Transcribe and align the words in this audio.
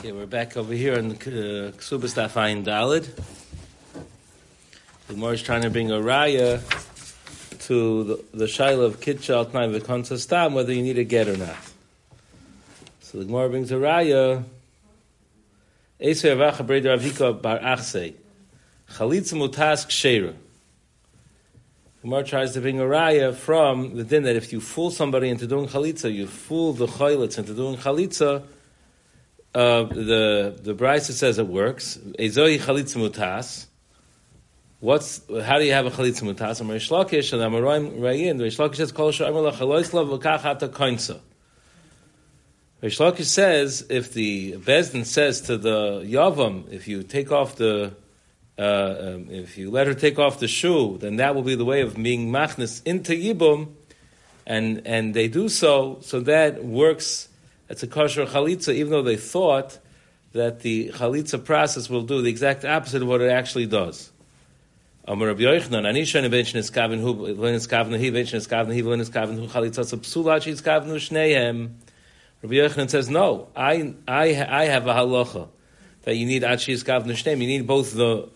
Okay, 0.00 0.12
we're 0.12 0.26
back 0.26 0.56
over 0.56 0.74
here 0.74 0.94
uh, 0.94 1.00
Ksubas 1.00 2.14
Dafayin 2.14 2.62
Dalid. 2.62 3.08
The 5.08 5.14
Gemara 5.14 5.32
is 5.32 5.42
trying 5.42 5.62
to 5.62 5.70
bring 5.70 5.90
a 5.90 5.96
raya 5.96 6.60
to 7.66 8.04
the, 8.04 8.24
the 8.32 8.44
shaila 8.44 8.84
of 8.84 9.00
kitchal 9.00 9.44
tnai 9.46 9.76
v'konsa 9.76 10.16
stam, 10.16 10.54
whether 10.54 10.72
you 10.72 10.82
need 10.82 10.98
a 10.98 11.04
get 11.04 11.26
or 11.26 11.36
not. 11.36 11.56
So 13.00 13.18
the 13.18 13.24
Gemara 13.24 13.48
brings 13.48 13.72
a 13.72 13.74
raya. 13.74 14.44
Esei 16.00 16.30
avacha 16.30 16.64
breder 16.64 16.96
avika 16.96 17.32
bar 17.42 17.58
achsei. 17.58 18.14
Chalitza 18.92 19.34
mutas 19.34 19.84
ksheira. 19.84 20.32
Gemara 22.02 22.22
tries 22.22 22.52
to 22.52 22.60
bring 22.60 22.78
a 22.78 22.84
raya 22.84 23.34
from 23.34 23.96
the 23.96 24.04
din 24.04 24.22
that 24.22 24.36
if 24.36 24.52
you 24.52 24.60
fool 24.60 24.92
somebody 24.92 25.28
into 25.28 25.48
doing 25.48 25.66
chalitza, 25.66 26.14
you 26.14 26.28
fool 26.28 26.72
the 26.72 26.86
chaylitz 26.86 27.36
into 27.36 27.52
doing 27.52 27.76
chalitza, 27.76 28.44
the 29.58 30.56
the 30.62 30.74
Brisa 30.74 31.12
says 31.12 31.38
it 31.38 31.46
works. 31.46 31.98
Ezoi 32.18 32.58
chalitz 32.58 32.94
mutas. 32.94 33.66
What's 34.80 35.20
how 35.42 35.58
do 35.58 35.64
you 35.64 35.72
have 35.72 35.86
a 35.86 35.90
chalitz 35.90 36.22
mutas? 36.22 36.60
Amar 36.60 36.76
Shlakish 36.76 37.32
and 37.32 37.42
Amaroim 37.42 37.98
Rayin. 37.98 38.40
Rish 38.40 38.56
Lakish 38.58 38.76
says 38.76 38.92
kol 38.92 39.10
sha'amar 39.10 39.52
lachalois 39.52 39.92
lav 39.92 40.08
v'kachata 40.08 40.68
koinsa. 40.68 41.20
Rish 42.80 42.98
Lakish 42.98 43.24
says 43.24 43.84
if 43.90 44.12
the 44.12 44.52
Bezdin 44.52 45.04
says 45.04 45.40
to 45.42 45.56
the 45.56 46.02
Yavam, 46.02 46.70
if 46.70 46.86
you 46.86 47.02
take 47.02 47.32
off 47.32 47.56
the 47.56 47.94
uh, 48.58 48.62
um, 48.62 49.30
if 49.30 49.58
you 49.58 49.70
let 49.70 49.86
her 49.86 49.94
take 49.94 50.18
off 50.18 50.38
the 50.38 50.48
shoe, 50.48 50.98
then 50.98 51.16
that 51.16 51.34
will 51.34 51.42
be 51.42 51.54
the 51.56 51.64
way 51.64 51.80
of 51.80 51.94
being 51.94 52.30
machnis 52.30 52.80
into 52.84 53.12
yibum, 53.12 53.70
and 54.46 54.82
and 54.86 55.14
they 55.14 55.26
do 55.26 55.48
so. 55.48 55.98
So 56.02 56.20
that 56.20 56.64
works 56.64 57.28
it's 57.68 57.82
a 57.82 57.86
kosher 57.86 58.26
chalitza, 58.26 58.74
even 58.74 58.90
though 58.90 59.02
they 59.02 59.16
thought 59.16 59.78
that 60.32 60.60
the 60.60 60.90
chalitza 60.90 61.42
process 61.44 61.88
will 61.88 62.02
do 62.02 62.22
the 62.22 62.30
exact 62.30 62.64
opposite 62.64 63.02
of 63.02 63.08
what 63.08 63.20
it 63.20 63.30
actually 63.30 63.66
does. 63.66 64.10
Rabbi 72.40 72.54
Yochanan, 72.54 72.88
says, 72.88 73.10
no, 73.10 73.48
I, 73.56 73.94
I, 74.06 74.26
I 74.48 74.64
have 74.66 74.86
a 74.86 74.94
halacha 74.94 75.48
that 76.02 76.14
you 76.14 76.24
need 76.24 76.44
achi 76.44 76.74
iskaven 76.74 77.06
shnehem. 77.06 77.40
You 77.40 77.48
need 77.48 77.66
both 77.66 77.94
the 77.94 78.28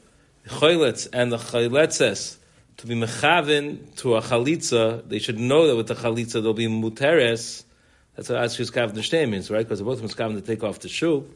choylets 0.49 1.07
and 1.13 1.31
the 1.31 1.37
chayletzes 1.37 2.37
to 2.79 2.87
be 2.89 2.97
mechaven 2.97 3.95
to 3.99 4.17
a 4.17 4.23
chalitza. 4.23 5.09
They 5.09 5.21
should 5.21 5.39
know 5.39 5.69
that 5.69 5.77
with 5.77 5.87
the 5.87 5.95
chalitza 5.95 6.33
there'll 6.33 6.53
be 6.53 6.67
muteres, 6.67 7.63
that's 8.15 8.29
what 8.29 8.39
Ashus 8.39 8.71
Kav 8.71 9.29
means, 9.29 9.51
right? 9.51 9.67
Because 9.67 9.81
both 9.81 10.03
of 10.03 10.17
them 10.17 10.35
to 10.35 10.41
take 10.43 10.63
off 10.63 10.81
the 10.81 10.89
shoe. 10.89 11.29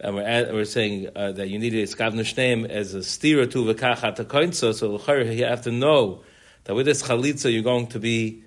And 0.00 0.14
we're, 0.14 0.22
at, 0.22 0.52
we're 0.52 0.64
saying 0.64 1.08
uh, 1.14 1.32
that 1.32 1.48
you 1.48 1.58
need 1.58 1.74
a 1.74 1.82
Skav 1.82 2.14
Nishneim 2.14 2.68
as 2.68 2.94
a 2.94 3.02
steer 3.02 3.46
to 3.46 3.64
V'kachat 3.64 4.16
HaKoinza, 4.16 4.72
so 4.72 5.22
you 5.30 5.44
have 5.44 5.62
to 5.62 5.72
know 5.72 6.22
that 6.64 6.74
with 6.74 6.86
this 6.86 7.02
Chalitza 7.02 7.52
you're 7.52 7.64
going 7.64 7.88
to 7.88 7.98
be 7.98 8.44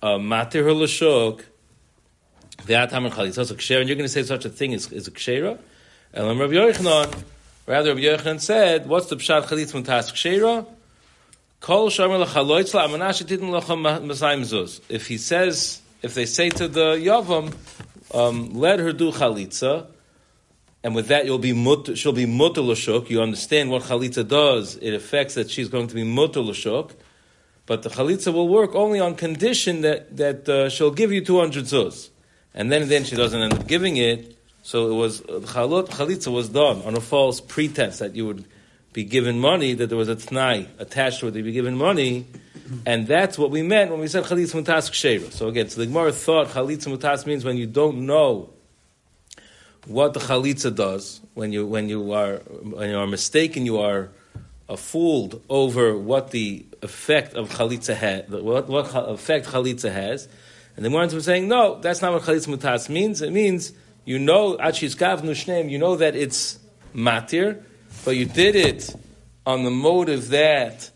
uh, 0.00 0.18
Matir 0.18 0.64
L'Shuk, 0.74 1.42
V'atam 2.58 3.10
Chalitza, 3.10 3.44
so 3.44 3.54
Ksher, 3.56 3.80
and 3.80 3.88
you're 3.88 3.96
going 3.96 4.06
to 4.06 4.12
say 4.12 4.22
such 4.22 4.44
a 4.44 4.48
thing 4.48 4.72
is, 4.72 4.92
is 4.92 5.08
a 5.08 5.10
Kshera. 5.10 5.58
And 6.14 6.30
then 6.30 6.38
Rabbi 6.38 6.52
Yochanan, 6.52 7.24
rather 7.66 7.94
Rabbi 7.94 8.06
Yochanan 8.06 8.40
said, 8.40 8.86
what's 8.86 9.06
the 9.06 9.16
Pshat 9.16 9.46
Chalitza 9.46 9.82
Muntas 9.82 10.12
Kshera? 10.12 10.66
Kol 11.60 11.90
Shomer 11.90 12.20
L'Chaloitzla, 12.20 12.86
Amanash 12.86 13.24
Titin 13.26 13.50
L'Cham 13.50 13.82
Masayim 13.82 14.42
Zuz. 14.42 14.80
If 14.88 15.08
he 15.08 15.18
says, 15.18 15.81
if 16.02 16.14
they 16.14 16.26
say 16.26 16.50
to 16.50 16.68
the 16.68 16.94
Yavam, 16.96 17.54
um, 18.12 18.54
let 18.54 18.78
her 18.80 18.92
do 18.92 19.12
chalitza, 19.12 19.86
and 20.82 20.94
with 20.94 21.08
that 21.08 21.24
you'll 21.26 21.38
be 21.38 21.52
mut, 21.52 21.96
she'll 21.96 22.12
be 22.12 22.26
mutter 22.26 22.60
l'shuk. 22.60 23.08
You 23.08 23.22
understand 23.22 23.70
what 23.70 23.82
chalitza 23.82 24.26
does; 24.26 24.76
it 24.76 24.92
affects 24.92 25.34
that 25.34 25.50
she's 25.50 25.68
going 25.68 25.86
to 25.86 25.94
be 25.94 26.04
mutter 26.04 26.40
l'shuk. 26.40 26.90
But 27.64 27.82
the 27.82 27.90
chalitza 27.90 28.32
will 28.32 28.48
work 28.48 28.74
only 28.74 28.98
on 28.98 29.14
condition 29.14 29.82
that 29.82 30.16
that 30.16 30.48
uh, 30.48 30.68
she'll 30.68 30.90
give 30.90 31.12
you 31.12 31.24
two 31.24 31.38
hundred 31.38 31.64
zuz, 31.64 32.10
and 32.54 32.70
then 32.72 32.88
then 32.88 33.04
she 33.04 33.14
doesn't 33.14 33.40
end 33.40 33.54
up 33.54 33.66
giving 33.66 33.96
it. 33.96 34.36
So 34.62 34.90
it 34.90 34.94
was 34.94 35.22
uh, 35.22 35.40
chalitza 35.42 36.32
was 36.32 36.48
done 36.48 36.82
on 36.82 36.96
a 36.96 37.00
false 37.00 37.40
pretense 37.40 37.98
that 37.98 38.16
you 38.16 38.26
would 38.26 38.44
be 38.92 39.04
given 39.04 39.38
money, 39.38 39.74
that 39.74 39.88
there 39.88 39.96
was 39.96 40.08
a 40.08 40.16
t'nai 40.16 40.66
attached 40.78 41.20
to 41.20 41.28
it, 41.28 41.32
to 41.32 41.42
be 41.42 41.52
given 41.52 41.76
money, 41.76 42.26
and 42.86 43.06
that's 43.06 43.38
what 43.38 43.50
we 43.50 43.62
meant 43.62 43.90
when 43.90 44.00
we 44.00 44.08
said 44.08 44.24
chalitz 44.24 44.54
mutas 44.54 44.90
kshera. 44.90 45.32
So 45.32 45.48
again, 45.48 45.68
so 45.68 45.80
the 45.80 45.86
Gemara 45.86 46.12
thought 46.12 46.48
chalitz 46.48 46.86
mutas 46.86 47.26
means 47.26 47.44
when 47.44 47.56
you 47.56 47.66
don't 47.66 48.06
know 48.06 48.50
what 49.86 50.14
the 50.14 50.20
chalitza 50.20 50.74
does, 50.74 51.20
when 51.34 51.52
you 51.52 51.66
when 51.66 51.88
you 51.88 52.12
are 52.12 52.36
when 52.36 52.90
you 52.90 52.98
are 52.98 53.06
mistaken, 53.06 53.66
you 53.66 53.78
are 53.78 54.10
uh, 54.68 54.76
fooled 54.76 55.42
over 55.48 55.96
what 55.96 56.30
the 56.30 56.64
effect 56.82 57.34
of 57.34 57.50
chalitza 57.50 57.94
has, 57.94 58.28
what 58.28 58.68
what 58.68 58.86
effect 59.08 59.46
chalitza 59.46 59.92
has, 59.92 60.28
and 60.76 60.84
the 60.84 60.90
Gemara 60.90 61.08
was 61.08 61.24
saying, 61.24 61.48
no, 61.48 61.80
that's 61.80 62.00
not 62.00 62.12
what 62.12 62.22
chalitz 62.22 62.46
mutas 62.46 62.88
means. 62.88 63.22
It 63.22 63.32
means 63.32 63.72
you 64.04 64.18
know 64.18 64.52
you 64.58 65.78
know 65.78 65.96
that 65.96 66.14
it's 66.14 66.58
matir, 66.94 67.62
but 68.04 68.16
you 68.16 68.26
did 68.26 68.56
it 68.56 68.94
on 69.44 69.64
the 69.64 69.70
motive 69.70 70.28
that 70.28 70.90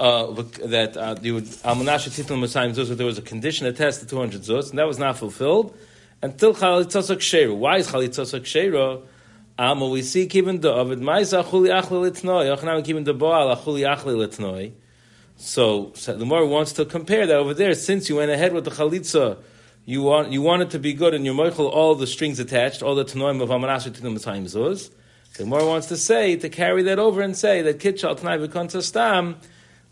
uh, 0.00 0.32
that 0.64 0.96
uh, 0.96 1.14
you 1.20 1.34
would 1.34 1.44
zuz, 1.44 2.96
there 2.96 3.06
was 3.06 3.18
a 3.18 3.22
condition 3.22 3.66
attached 3.66 4.00
to 4.00 4.06
200 4.06 4.40
zuz, 4.40 4.70
and 4.70 4.78
that 4.78 4.86
was 4.86 4.98
not 4.98 5.18
fulfilled 5.18 5.76
until 6.22 6.54
chalitzosa 6.54 7.16
ksheru. 7.16 7.54
Why 7.54 7.76
is 7.76 7.88
chalitzosa 7.88 8.40
ksheru? 8.40 9.02
Um, 9.58 9.90
we 9.90 10.00
see 10.00 10.26
even 10.32 10.60
the 10.60 10.72
Ovid 10.72 11.00
Maisa 11.00 11.44
Achuli 11.44 11.68
Achli 11.68 12.10
Litnoi, 12.10 12.56
Yochanam 12.56 12.88
even 12.88 13.04
the 13.04 13.12
Boal 13.14 13.54
Achuli 13.54 13.86
Achli 13.86 14.16
Litnoi. 14.16 14.72
So, 15.36 15.92
so 15.94 16.16
the 16.16 16.24
more 16.24 16.46
wants 16.46 16.72
to 16.74 16.86
compare 16.86 17.26
that 17.26 17.36
over 17.36 17.52
there. 17.52 17.74
Since 17.74 18.08
you 18.08 18.16
went 18.16 18.30
ahead 18.30 18.54
with 18.54 18.64
the 18.64 18.70
chalitza, 18.70 19.36
you 19.84 20.00
want 20.00 20.32
you 20.32 20.40
want 20.40 20.62
it 20.62 20.70
to 20.70 20.78
be 20.78 20.94
good, 20.94 21.12
and 21.12 21.26
you're 21.26 21.34
moichel 21.34 21.70
all 21.70 21.94
the 21.94 22.06
strings 22.06 22.40
attached, 22.40 22.82
all 22.82 22.94
the 22.94 23.04
tanoim 23.04 23.42
of 23.42 23.48
the 23.48 23.54
Masayim 23.54 24.44
Zuz. 24.44 24.90
The 25.36 25.44
more 25.44 25.66
wants 25.66 25.88
to 25.88 25.98
say 25.98 26.36
to 26.36 26.48
carry 26.48 26.82
that 26.84 26.98
over 26.98 27.20
and 27.20 27.36
say 27.36 27.60
that 27.60 27.80
kitchal 27.80 28.14
tnai 28.14 28.46
v'konta 28.46 28.82
stam 28.82 29.36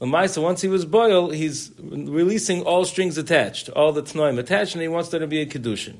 Lamaisa, 0.00 0.40
once 0.40 0.60
he 0.60 0.68
was 0.68 0.84
boiled, 0.84 1.34
he's 1.34 1.72
releasing 1.80 2.62
all 2.62 2.84
strings 2.84 3.18
attached, 3.18 3.68
all 3.70 3.92
the 3.92 4.02
tnoim 4.02 4.38
attached, 4.38 4.74
and 4.74 4.82
he 4.82 4.88
wants 4.88 5.08
there 5.08 5.20
to 5.20 5.26
be 5.26 5.40
a 5.40 5.46
kedushin. 5.46 5.96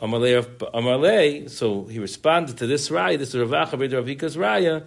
Amarle, 0.00 1.50
so 1.50 1.84
he 1.84 1.98
responded 1.98 2.58
to 2.58 2.66
this 2.66 2.90
raya, 2.90 3.18
this 3.18 3.34
is 3.34 3.36
Ravacha 3.36 3.70
Ravika's 3.72 4.36
raya. 4.36 4.86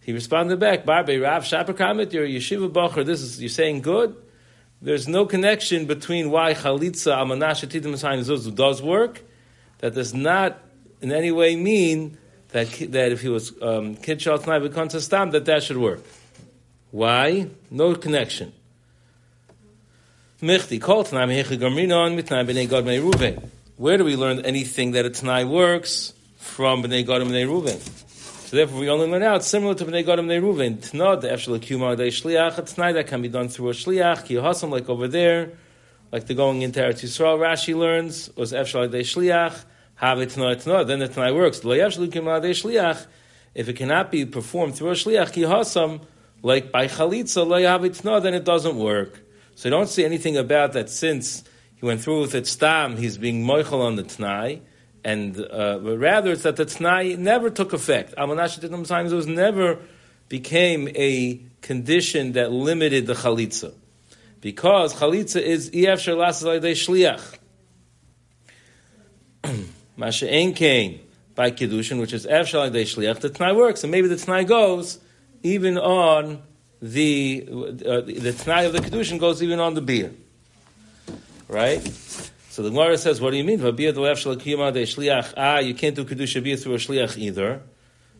He 0.00 0.12
responded 0.12 0.58
back, 0.58 0.84
Barbe 0.84 1.22
Rav 1.22 1.44
Shapakamit, 1.44 2.12
you're 2.12 2.24
a 2.24 2.28
yeshiva 2.28 2.70
bacher. 2.70 3.06
This 3.06 3.22
is 3.22 3.40
you're 3.40 3.48
saying 3.48 3.82
good. 3.82 4.16
There's 4.82 5.06
no 5.06 5.26
connection 5.26 5.86
between 5.86 6.32
why 6.32 6.54
chalitza 6.54 7.16
amanasha 7.16 7.68
tidim 7.68 7.94
zuzu 7.94 8.54
does 8.54 8.82
work. 8.82 9.22
That 9.78 9.94
does 9.94 10.12
not 10.12 10.60
in 11.00 11.12
any 11.12 11.30
way 11.30 11.54
mean 11.54 12.18
that 12.48 12.68
that 12.90 13.12
if 13.12 13.22
he 13.22 13.28
was 13.28 13.52
um, 13.62 13.94
kid 13.94 14.20
shal 14.20 14.40
tnai 14.40 15.30
that 15.30 15.44
that 15.44 15.62
should 15.62 15.78
work. 15.78 16.00
Why? 16.92 17.48
No 17.70 17.94
connection. 17.94 18.52
Where 20.40 20.58
do 20.58 20.84
we 24.04 24.16
learn 24.16 24.40
anything 24.40 24.90
that 24.92 25.06
a 25.06 25.10
tanai 25.10 25.44
works 25.44 26.12
from 26.36 26.82
b'nei 26.82 27.06
God 27.06 27.22
b'nei 27.22 27.46
Ruven? 27.46 27.78
So 27.78 28.56
therefore, 28.56 28.80
we 28.80 28.90
only 28.90 29.10
learn 29.10 29.22
out 29.22 29.42
similar 29.42 29.74
to 29.74 29.86
b'nei 29.86 30.04
God 30.04 30.18
b'nei 30.18 30.42
Ruven. 30.42 30.76
Tna 30.76 31.22
the 31.22 31.28
efshel 31.28 31.58
akuma 31.58 31.96
de 31.96 32.08
shliach. 32.08 32.58
A 32.58 32.62
tanai 32.62 32.92
that 32.92 33.06
can 33.06 33.22
be 33.22 33.28
done 33.28 33.48
through 33.48 33.70
a 33.70 33.72
shliach. 33.72 34.26
Ki 34.26 34.34
hasam 34.34 34.68
like 34.68 34.90
over 34.90 35.08
there, 35.08 35.52
like 36.10 36.26
the 36.26 36.34
going 36.34 36.60
into 36.60 36.80
Eretz 36.80 37.02
Yisrael. 37.02 37.38
Rashi 37.38 37.74
learns 37.74 38.28
was 38.36 38.52
efshel 38.52 38.90
de 38.90 39.00
shliach. 39.00 39.64
Have 39.94 40.20
it 40.20 40.28
tna 40.28 40.56
tna. 40.56 40.86
Then 40.86 40.98
the 40.98 41.08
tanai 41.08 41.32
works. 41.32 41.64
Lo 41.64 41.74
efshel 41.74 42.08
akuma 42.08 42.42
de 42.42 42.50
shliach. 42.50 43.06
If 43.54 43.68
it 43.68 43.76
cannot 43.76 44.10
be 44.10 44.26
performed 44.26 44.74
through 44.74 44.90
a 44.90 44.94
shliach, 44.94 45.32
ki 45.32 45.42
hasam 45.42 46.00
like 46.42 46.72
by 46.72 46.86
chalitza 46.86 47.46
lo 47.46 48.20
then 48.20 48.34
it 48.34 48.44
doesn't 48.44 48.76
work. 48.76 49.20
So 49.54 49.68
you 49.68 49.70
don't 49.70 49.88
see 49.88 50.04
anything 50.04 50.36
about 50.36 50.72
that 50.72 50.90
since 50.90 51.44
he 51.76 51.86
went 51.86 52.00
through 52.00 52.22
with 52.22 52.34
it 52.34 52.46
stam, 52.46 52.96
he's 52.96 53.18
being 53.18 53.44
moichel 53.44 53.84
on 53.84 53.96
the 53.96 54.02
tnai, 54.02 54.60
and 55.04 55.38
uh, 55.38 55.78
rather 55.80 56.32
it's 56.32 56.42
that 56.42 56.56
the 56.56 56.66
tnai 56.66 57.18
never 57.18 57.50
took 57.50 57.72
effect. 57.72 58.14
Amanashat 58.16 58.88
times 58.88 59.12
was 59.12 59.26
never 59.26 59.78
became 60.28 60.88
a 60.94 61.42
condition 61.60 62.32
that 62.32 62.50
limited 62.50 63.06
the 63.06 63.14
chalitza, 63.14 63.74
because 64.40 64.94
chalitza 64.94 65.40
is 65.40 65.68
ef 65.68 66.00
shalas 66.00 66.42
shliach. 66.42 67.38
Masha 69.96 70.32
ein 70.32 70.54
kain 70.54 71.00
by 71.34 71.50
kiddushin, 71.50 72.00
which 72.00 72.12
is 72.12 72.26
ef 72.26 72.48
shliach. 72.48 73.20
The 73.20 73.30
tnai 73.30 73.54
works, 73.54 73.84
and 73.84 73.90
maybe 73.90 74.08
the 74.08 74.16
tnai 74.16 74.46
goes 74.46 74.98
even 75.42 75.78
on 75.78 76.42
the 76.80 77.46
uh, 77.48 78.00
the 78.00 78.32
t'nai 78.32 78.66
of 78.66 78.72
the 78.72 78.80
kedushin 78.80 79.18
goes 79.18 79.42
even 79.42 79.60
on 79.60 79.74
the 79.74 79.80
beer, 79.80 80.12
right? 81.48 81.80
So 82.52 82.62
the 82.62 82.68
Gemara 82.68 82.98
says, 82.98 83.18
what 83.18 83.30
do 83.30 83.38
you 83.38 83.44
mean? 83.44 83.60
Ah, 83.62 85.58
you 85.58 85.74
can't 85.74 85.96
do 85.96 86.04
Kedusha 86.04 86.42
Bia 86.42 86.58
through 86.58 86.74
a 86.74 86.76
Shliach 86.76 87.16
either. 87.16 87.62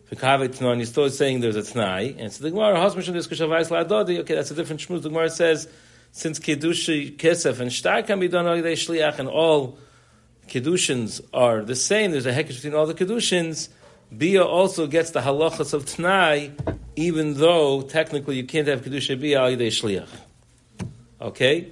And 0.09 0.79
you're 0.79 0.85
still 0.87 1.07
saying 1.11 1.41
there's 1.41 1.55
a 1.55 1.61
Tnai. 1.61 2.15
And 2.17 2.33
so 2.33 2.43
the 2.43 2.49
Gemara, 2.49 2.79
okay, 2.79 4.33
that's 4.33 4.49
a 4.49 4.55
different 4.55 4.81
shmuz. 4.81 5.03
The 5.03 5.09
Gemara 5.09 5.29
says, 5.29 5.67
since 6.11 6.39
Kedusha, 6.39 7.15
Kesef, 7.15 7.59
and 7.59 7.71
Shtar 7.71 8.01
can 8.01 8.19
be 8.19 8.27
done 8.27 8.47
on 8.47 8.57
Shliach, 8.57 9.19
and 9.19 9.29
all 9.29 9.77
Kedushins 10.47 11.21
are 11.31 11.61
the 11.61 11.75
same, 11.75 12.09
there's 12.09 12.25
a 12.25 12.33
hekesh 12.33 12.55
between 12.55 12.73
all 12.73 12.87
the 12.87 12.95
Kedushins, 12.95 13.69
Bia 14.15 14.43
also 14.43 14.87
gets 14.87 15.11
the 15.11 15.21
halachas 15.21 15.73
of 15.73 15.85
Tnai, 15.85 16.51
even 16.95 17.35
though 17.35 17.81
technically 17.81 18.35
you 18.35 18.43
can't 18.43 18.67
have 18.67 18.81
Kedusha 18.81 19.19
Bia 19.19 19.41
al 19.41 19.51
Shliach. 19.51 20.09
Okay? 21.21 21.71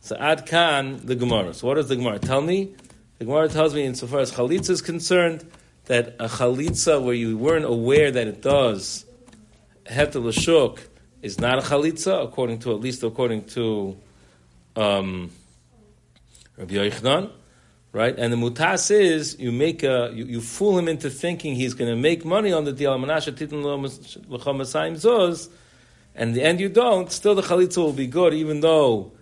So 0.00 0.16
Ad 0.16 0.46
Kan, 0.46 1.00
the 1.04 1.14
Gemara. 1.14 1.54
So 1.54 1.66
what 1.66 1.74
does 1.74 1.88
the 1.88 1.96
Gemara 1.96 2.18
tell 2.18 2.40
me? 2.40 2.74
The 3.18 3.26
Gemara 3.26 3.48
tells 3.48 3.74
me, 3.74 3.84
insofar 3.84 4.20
as 4.20 4.32
Chalitza 4.32 4.70
is 4.70 4.82
concerned, 4.82 5.48
that 5.84 6.16
a 6.18 6.26
Chalitza 6.26 7.02
where 7.02 7.14
you 7.14 7.36
weren't 7.36 7.64
aware 7.64 8.10
that 8.10 8.26
it 8.26 8.42
does 8.42 9.04
Hetel 9.86 10.22
Lashuk 10.22 10.78
is 11.20 11.38
not 11.38 11.58
a 11.58 11.62
Chalitza, 11.62 12.24
according 12.24 12.60
to, 12.60 12.72
at 12.72 12.80
least 12.80 13.02
according 13.02 13.44
to 13.46 13.96
um, 14.76 15.30
Rabbi 16.56 16.74
Yochanan. 16.74 17.30
Right? 17.92 18.16
And 18.16 18.32
the 18.32 18.36
mutas 18.36 18.90
is 18.92 19.36
you 19.40 19.50
make 19.50 19.82
a 19.82 20.12
you, 20.14 20.24
you 20.24 20.40
fool 20.40 20.78
him 20.78 20.86
into 20.86 21.10
thinking 21.10 21.56
he's 21.56 21.74
going 21.74 21.90
to 21.90 21.96
make 21.96 22.24
money 22.24 22.52
on 22.52 22.64
the 22.64 22.72
deal. 22.72 22.92
And 26.14 26.34
the 26.34 26.42
end 26.42 26.60
you 26.60 26.68
don't, 26.68 27.10
still 27.10 27.34
the 27.34 27.42
chalitza 27.42 27.76
will 27.78 27.92
be 27.92 28.06
good, 28.06 28.34
even 28.34 28.60
though 28.60 29.12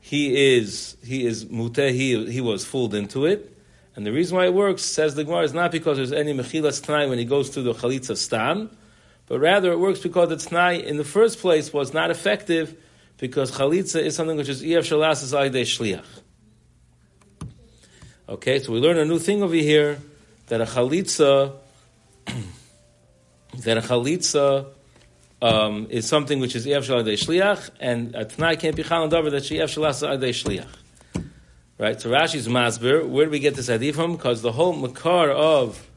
he 0.00 0.56
is 0.56 0.96
he 1.04 1.26
is 1.26 1.44
muteh, 1.46 1.90
he, 1.90 2.30
he 2.30 2.40
was 2.40 2.64
fooled 2.64 2.94
into 2.94 3.26
it. 3.26 3.52
And 3.96 4.04
the 4.04 4.12
reason 4.12 4.36
why 4.36 4.44
it 4.44 4.54
works, 4.54 4.82
says 4.82 5.14
the 5.14 5.24
Gemara, 5.24 5.42
is 5.42 5.54
not 5.54 5.72
because 5.72 5.96
there's 5.96 6.12
any 6.12 6.34
mechilas 6.34 6.84
tnai 6.84 7.08
when 7.08 7.18
he 7.18 7.24
goes 7.24 7.48
through 7.48 7.62
the 7.62 7.74
chalitza 7.74 8.16
stam, 8.16 8.70
but 9.26 9.40
rather 9.40 9.72
it 9.72 9.78
works 9.78 10.00
because 10.00 10.28
the 10.28 10.36
tnai 10.36 10.84
in 10.84 10.96
the 10.96 11.04
first 11.04 11.40
place 11.40 11.72
was 11.72 11.94
not 11.94 12.10
effective 12.10 12.76
because 13.18 13.50
chalitza 13.52 14.02
is 14.02 14.14
something 14.14 14.36
which 14.36 14.48
is 14.48 14.62
ef 14.62 14.84
shalas 14.84 15.22
is 15.22 15.32
shliach. 15.32 16.04
Okay, 18.28 18.58
so 18.58 18.72
we 18.72 18.80
learn 18.80 18.98
a 18.98 19.04
new 19.04 19.20
thing 19.20 19.44
over 19.44 19.54
here 19.54 20.00
that 20.48 20.60
a 20.60 20.64
chalitza 20.64 21.52
that 23.58 23.78
a 23.78 23.80
chalitza 23.80 24.66
um, 25.40 25.86
is 25.90 26.08
something 26.08 26.40
which 26.40 26.56
is 26.56 26.66
Ev 26.66 26.84
Shal 26.84 27.04
Shliach, 27.04 27.70
and 27.78 28.16
a 28.16 28.24
Tanai 28.24 28.56
can't 28.56 28.74
be 28.74 28.82
Chal 28.82 29.08
Davar 29.08 29.30
that 29.30 29.44
she 29.44 29.60
Ev 29.60 29.70
Shal 29.70 29.84
Shliach. 29.84 30.66
Right? 31.78 32.00
So 32.00 32.10
Rashi's 32.10 32.48
Masber, 32.48 33.06
where 33.06 33.26
do 33.26 33.30
we 33.30 33.38
get 33.38 33.54
this 33.54 33.70
idea 33.70 33.92
from? 33.92 34.16
Because 34.16 34.42
the 34.42 34.50
whole 34.50 34.72
Makar 34.72 35.30
of 35.30 35.88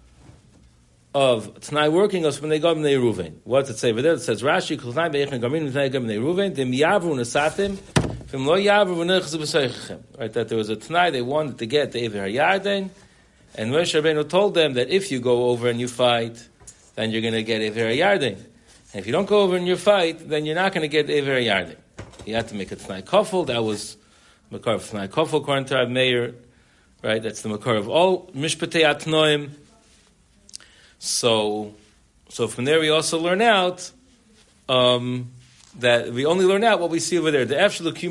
of 1.16 1.60
Tanai 1.62 1.90
working 1.90 2.28
us 2.28 2.40
when 2.40 2.52
they 2.52 2.60
go 2.60 2.76
the 2.76 2.94
Ruvain. 2.94 3.38
What 3.44 3.62
does 3.62 3.72
it 3.72 3.80
say 3.80 3.90
over 3.90 4.04
there? 4.04 4.14
It 4.14 4.22
says 4.22 4.44
Rashi, 4.44 4.80
Kulnai 4.80 5.12
Be'echn 5.12 5.42
Gamin 5.42 5.72
Tanai 5.72 5.90
Gam 5.90 6.06
Ruvain, 6.06 6.54
Dim 6.54 6.72
Yavru 6.72 7.16
Nesatim, 7.16 7.80
Right? 8.32 10.34
That 10.34 10.46
there 10.50 10.58
was 10.58 10.70
a 10.70 10.76
Tanai 10.76 11.12
they 11.12 11.22
wanted 11.22 11.58
to 11.60 11.66
get 11.66 11.92
the 11.92 12.06
Ever 12.06 12.28
Yarden, 12.28 12.90
and 13.56 13.72
Moshe 13.72 14.00
Rabbeinu 14.00 14.30
told 14.30 14.54
them 14.54 14.74
that 14.74 14.90
if 14.90 15.12
you 15.12 15.20
go 15.20 15.50
over 15.50 15.68
and 15.68 15.80
you 15.80 15.88
fight, 15.88 16.48
then 16.96 17.12
you're 17.12 17.22
going 17.22 17.34
to 17.34 17.44
get 17.44 17.62
Ever 17.62 17.92
Yarden. 17.92 18.38
And 18.92 19.00
if 19.00 19.06
you 19.06 19.12
don't 19.12 19.28
go 19.28 19.42
over 19.42 19.56
and 19.56 19.68
you 19.68 19.78
fight, 19.78 20.28
then 20.28 20.48
you're 20.48 20.56
not 20.56 20.74
going 20.74 20.82
to 20.82 20.88
get 20.88 21.10
a 21.12 21.22
very 21.22 21.46
yardik. 21.46 21.78
You 22.26 22.34
have 22.36 22.48
to 22.48 22.56
make 22.56 22.72
a 22.72 22.76
tnai 22.76 23.04
kofel. 23.04 23.46
That 23.46 23.64
was 23.64 23.98
makar 24.50 24.74
of 24.74 24.84
tnai 24.84 25.08
kofel, 25.08 25.42
according 25.42 25.66
to 25.66 25.76
Rav 25.76 25.92
Meir. 25.92 26.34
Right? 27.04 27.22
That's 27.22 27.44
the 27.44 27.50
makar 27.50 27.76
of 27.76 27.88
all 27.88 28.32
mishpatei 28.32 28.84
atnoim. 28.84 29.52
So, 30.98 31.76
so 32.30 32.48
from 32.48 32.66
there 32.66 32.80
we 32.80 32.90
also 32.90 33.20
learn 33.20 33.42
out 33.42 33.92
um, 34.68 35.34
that 35.78 36.12
we 36.12 36.26
only 36.26 36.46
learn 36.46 36.64
out 36.64 36.80
what 36.80 36.90
we 36.90 37.00
see 37.00 37.20
over 37.20 37.30
there. 37.32 37.46
The. 37.46 37.70
So 37.70 37.84
Rashi 37.84 38.06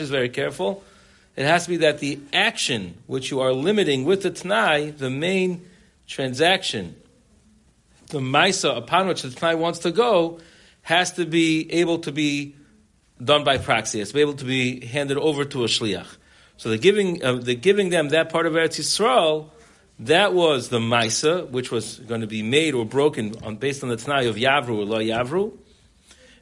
is 0.00 0.10
very 0.10 0.28
careful. 0.28 0.84
It 1.36 1.46
has 1.46 1.64
to 1.64 1.70
be 1.70 1.76
that 1.78 1.98
the 1.98 2.20
action 2.32 2.94
which 3.06 3.30
you 3.30 3.40
are 3.40 3.52
limiting 3.52 4.04
with 4.04 4.22
the 4.22 4.30
Tanai, 4.30 4.90
the 4.90 5.10
main 5.10 5.66
transaction 6.06 6.94
the 8.10 8.18
Maisa 8.18 8.76
upon 8.76 9.06
which 9.06 9.22
the 9.22 9.30
Tanai 9.30 9.54
wants 9.54 9.80
to 9.80 9.90
go 9.90 10.40
has 10.82 11.12
to 11.12 11.24
be 11.24 11.72
able 11.72 11.98
to 12.00 12.12
be 12.12 12.54
done 13.22 13.44
by 13.44 13.58
proxy. 13.58 14.00
It's 14.00 14.14
able 14.14 14.34
to 14.34 14.44
be 14.44 14.84
handed 14.84 15.16
over 15.16 15.44
to 15.44 15.64
a 15.64 15.66
Shliach. 15.66 16.06
So 16.56 16.68
the 16.68 16.78
giving, 16.78 17.24
uh, 17.24 17.34
the 17.34 17.54
giving 17.54 17.90
them 17.90 18.10
that 18.10 18.30
part 18.30 18.46
of 18.46 18.52
Eretz 18.52 18.78
Yisrael, 18.78 19.50
that 20.00 20.34
was 20.34 20.68
the 20.68 20.78
Maisa, 20.78 21.48
which 21.48 21.70
was 21.70 21.98
going 22.00 22.20
to 22.22 22.26
be 22.26 22.42
made 22.42 22.74
or 22.74 22.84
broken 22.84 23.34
on, 23.42 23.56
based 23.56 23.82
on 23.82 23.88
the 23.88 23.96
Tanai 23.96 24.26
of 24.26 24.36
Yavru 24.36 24.78
or 24.78 24.84
Lo 24.84 24.98
Yavru. 24.98 25.56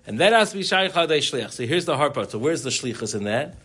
And 0.07 0.21
that 0.21 0.33
has 0.33 0.51
to 0.53 0.57
be 0.57 0.63
Shaykh 0.63 0.93
Hadei 0.93 1.19
Shliach. 1.19 1.53
So 1.53 1.67
here's 1.67 1.85
the 1.85 1.97
hard 1.97 2.15
part. 2.15 2.31
So 2.31 2.39
where's 2.39 2.63
the 2.63 2.71
Shlichus 2.71 3.15
in 3.15 3.25
that? 3.25 3.57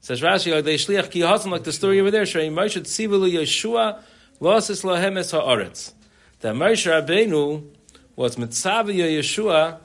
Says 0.00 0.20
Rashi, 0.20 0.52
Hadei 0.52 0.74
Shliach 0.74 1.10
ki 1.10 1.24
like 1.24 1.64
the 1.64 1.72
story 1.72 2.00
over 2.00 2.10
there, 2.10 2.24
Shreim 2.24 2.52
Moshe 2.52 2.80
Tzivilu 2.80 3.32
Yeshua, 3.32 4.00
Losis 4.40 4.82
Lahem 4.82 5.18
Es 5.18 5.30
Ha'aretz 5.30 5.92
that 6.44 6.54
Moshe 6.54 6.84
Rabbeinu 6.90 7.64
was 8.16 8.36
Mitzavah 8.36 8.94
Yeshua. 8.94 9.78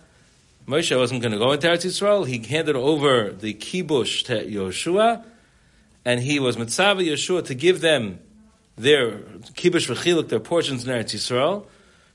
Moshe 0.68 0.98
wasn't 0.98 1.22
going 1.22 1.32
to 1.32 1.38
go 1.38 1.54
into 1.54 1.68
Eretz 1.68 1.86
Yisrael. 1.86 2.28
He 2.28 2.40
handed 2.40 2.76
over 2.76 3.32
the 3.32 3.54
kibush 3.54 4.26
to 4.26 4.46
Yeshua, 4.46 5.24
and 6.04 6.20
he 6.20 6.38
was 6.38 6.58
Mitzavah 6.58 7.08
Yeshua 7.08 7.46
to 7.46 7.56
give 7.56 7.80
them 7.80 8.20
their 8.80 9.12
kibush 9.60 9.94
v'chiluk, 9.94 10.30
their 10.30 10.40
portions 10.40 10.88
in 10.88 10.94
Eretz 10.94 11.14
Yisrael. 11.14 11.66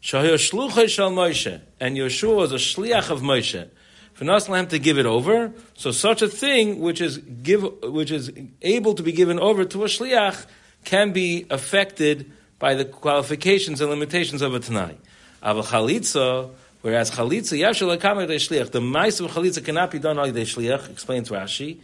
Shahir 0.02 0.34
shluchay 0.34 0.88
shal 0.88 1.11
Moshe, 1.11 1.61
and 1.78 1.96
Yeshua 1.96 2.37
was 2.37 2.52
a 2.52 2.56
shliach 2.56 3.11
of 3.11 3.20
Moshe. 3.20 3.69
For 4.14 4.25
Naslam 4.25 4.69
to 4.70 4.78
give 4.78 4.96
it 4.96 5.06
over, 5.06 5.52
so 5.75 5.90
such 5.90 6.22
a 6.22 6.28
thing 6.28 6.81
which 6.81 7.00
is 7.00 7.19
give, 7.19 7.64
which 7.82 8.11
is 8.11 8.32
able 8.62 8.94
to 8.94 9.02
be 9.02 9.12
given 9.12 9.38
over 9.38 9.64
to 9.64 9.84
a 9.84 9.87
shliach 9.87 10.46
can 10.84 11.12
be 11.12 11.46
affected 11.50 12.32
by 12.58 12.75
the 12.75 12.84
qualifications 12.84 13.81
and 13.81 13.90
limitations 13.90 14.40
of 14.40 14.55
a 14.55 14.60
Tanai. 14.60 14.96
Av 15.43 15.56
chalitza, 15.67 16.50
whereas 16.81 17.10
chalitza, 17.10 17.58
yashal 17.58 17.99
shliach, 17.99 18.70
the 18.70 18.81
mice 18.81 19.20
of 19.20 19.31
chalitza 19.32 19.62
cannot 19.62 19.90
be 19.90 19.99
done 19.99 20.17
by 20.17 20.31
the 20.31 20.40
shliach, 20.40 20.90
explains 20.90 21.28
Rashi. 21.28 21.81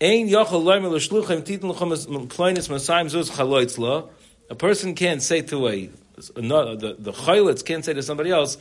A 0.00 0.24
person 4.56 4.94
can't 4.94 5.22
say 5.22 5.42
to 5.42 5.68
a, 5.68 5.90
another, 6.36 6.76
the, 6.76 6.96
the 6.98 7.12
chaylitz 7.12 7.64
can't 7.64 7.84
say 7.84 7.94
to 7.94 8.02
somebody 8.02 8.30
else, 8.30 8.58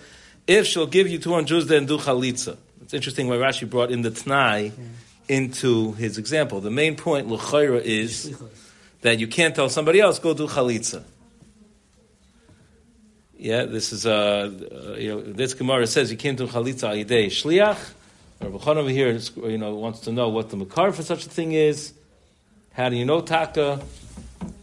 if 0.47 0.65
she'll 0.65 0.87
give 0.87 1.07
you 1.07 1.19
200 1.19 1.47
Jews, 1.47 1.67
then 1.67 1.85
do 1.85 1.97
chalitza. 1.97 2.57
It's 2.81 2.93
interesting 2.93 3.27
why 3.27 3.35
Rashi 3.35 3.69
brought 3.69 3.91
in 3.91 4.01
the 4.01 4.11
Tanai 4.11 4.71
into 5.27 5.91
his 5.93 6.17
example. 6.17 6.61
The 6.61 6.71
main 6.71 6.95
point, 6.95 7.27
l'chayra, 7.27 7.81
is 7.81 8.35
that 9.01 9.19
you 9.19 9.27
can't 9.27 9.53
tell 9.53 9.69
somebody 9.69 9.99
else, 9.99 10.19
go 10.19 10.33
do 10.33 10.47
chalitza. 10.47 11.03
Yeah, 13.37 13.65
this 13.65 13.93
is 13.93 14.07
uh, 14.07 14.11
uh, 14.11 14.95
you 14.97 15.09
know 15.09 15.21
this 15.21 15.53
Gemara 15.53 15.85
says 15.85 16.09
you 16.09 16.17
came 16.17 16.35
to 16.37 16.47
chalitza 16.47 16.89
ayidei 16.89 17.27
shliach. 17.27 17.93
Rabbi 18.41 18.57
Khan 18.59 18.77
over 18.77 18.89
here, 18.89 19.17
you 19.37 19.57
know, 19.57 19.75
wants 19.75 20.01
to 20.01 20.11
know 20.11 20.29
what 20.29 20.49
the 20.49 20.57
makar 20.57 20.91
for 20.91 21.03
such 21.03 21.25
a 21.25 21.29
thing 21.29 21.53
is. 21.53 21.93
How 22.71 22.89
do 22.89 22.95
you 22.95 23.05
know 23.05 23.21
taka? 23.21 23.81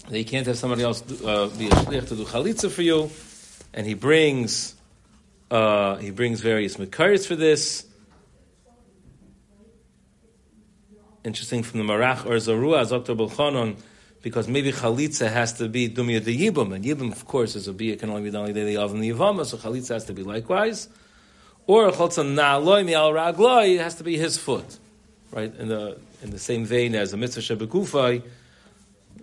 That 0.08 0.18
you 0.18 0.24
can't 0.24 0.46
have 0.46 0.58
somebody 0.58 0.82
else 0.82 1.02
uh, 1.22 1.50
be 1.58 1.66
a 1.66 1.70
shliach 1.70 2.08
to 2.08 2.16
do 2.16 2.24
chalitza 2.24 2.70
for 2.70 2.82
you, 2.82 3.10
and 3.72 3.86
he 3.86 3.94
brings 3.94 4.74
uh, 5.50 5.96
he 5.96 6.10
brings 6.10 6.40
various 6.40 6.76
makaris 6.76 7.26
for 7.26 7.36
this. 7.36 7.86
Interesting 11.24 11.62
from 11.62 11.78
the 11.78 11.84
Marach 11.84 12.26
or 12.26 12.36
Zarua, 12.36 12.88
Dr. 12.88 13.14
Belchanon 13.14 13.76
because 14.24 14.48
maybe 14.48 14.72
chalitza 14.72 15.30
has 15.30 15.52
to 15.52 15.68
be 15.68 15.88
dumya 15.88 16.24
de 16.24 16.34
yibum, 16.34 16.74
and 16.74 16.82
yibum, 16.82 17.12
of 17.12 17.26
course, 17.26 17.54
is 17.54 17.68
a 17.68 17.74
bia 17.74 17.94
can 17.94 18.08
only 18.08 18.22
be 18.22 18.30
done 18.30 18.46
like 18.46 18.54
the 18.54 18.76
oven 18.78 19.00
the 19.00 19.10
yivama, 19.10 19.44
so 19.44 19.58
chalitza 19.58 19.90
has 19.90 20.06
to 20.06 20.14
be 20.14 20.22
likewise. 20.22 20.88
Or 21.66 21.90
chaltza 21.90 22.24
na'aloi 22.24 22.84
mi'al 22.84 23.12
ragloi 23.12 23.78
has 23.78 23.94
to 23.96 24.04
be 24.04 24.18
his 24.18 24.36
foot, 24.36 24.78
right? 25.30 25.54
In 25.54 25.68
the 25.68 25.98
in 26.22 26.30
the 26.30 26.38
same 26.38 26.64
vein 26.64 26.94
as 26.94 27.12
a 27.12 27.16
mitzvah 27.16 27.40
shebekufai, 27.40 28.22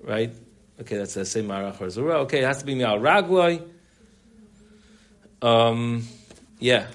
right? 0.03 0.31
Okay, 0.79 0.97
that's 0.97 1.13
the 1.13 1.25
same 1.25 1.47
marach 1.47 1.79
or 1.79 1.89
zura. 1.89 2.19
Okay, 2.21 2.39
it 2.39 2.45
has 2.45 2.59
to 2.59 2.65
be 2.65 2.75
mi'al 2.75 2.99
ragloi. 2.99 3.61
Um, 5.43 6.07
yeah, 6.59 6.87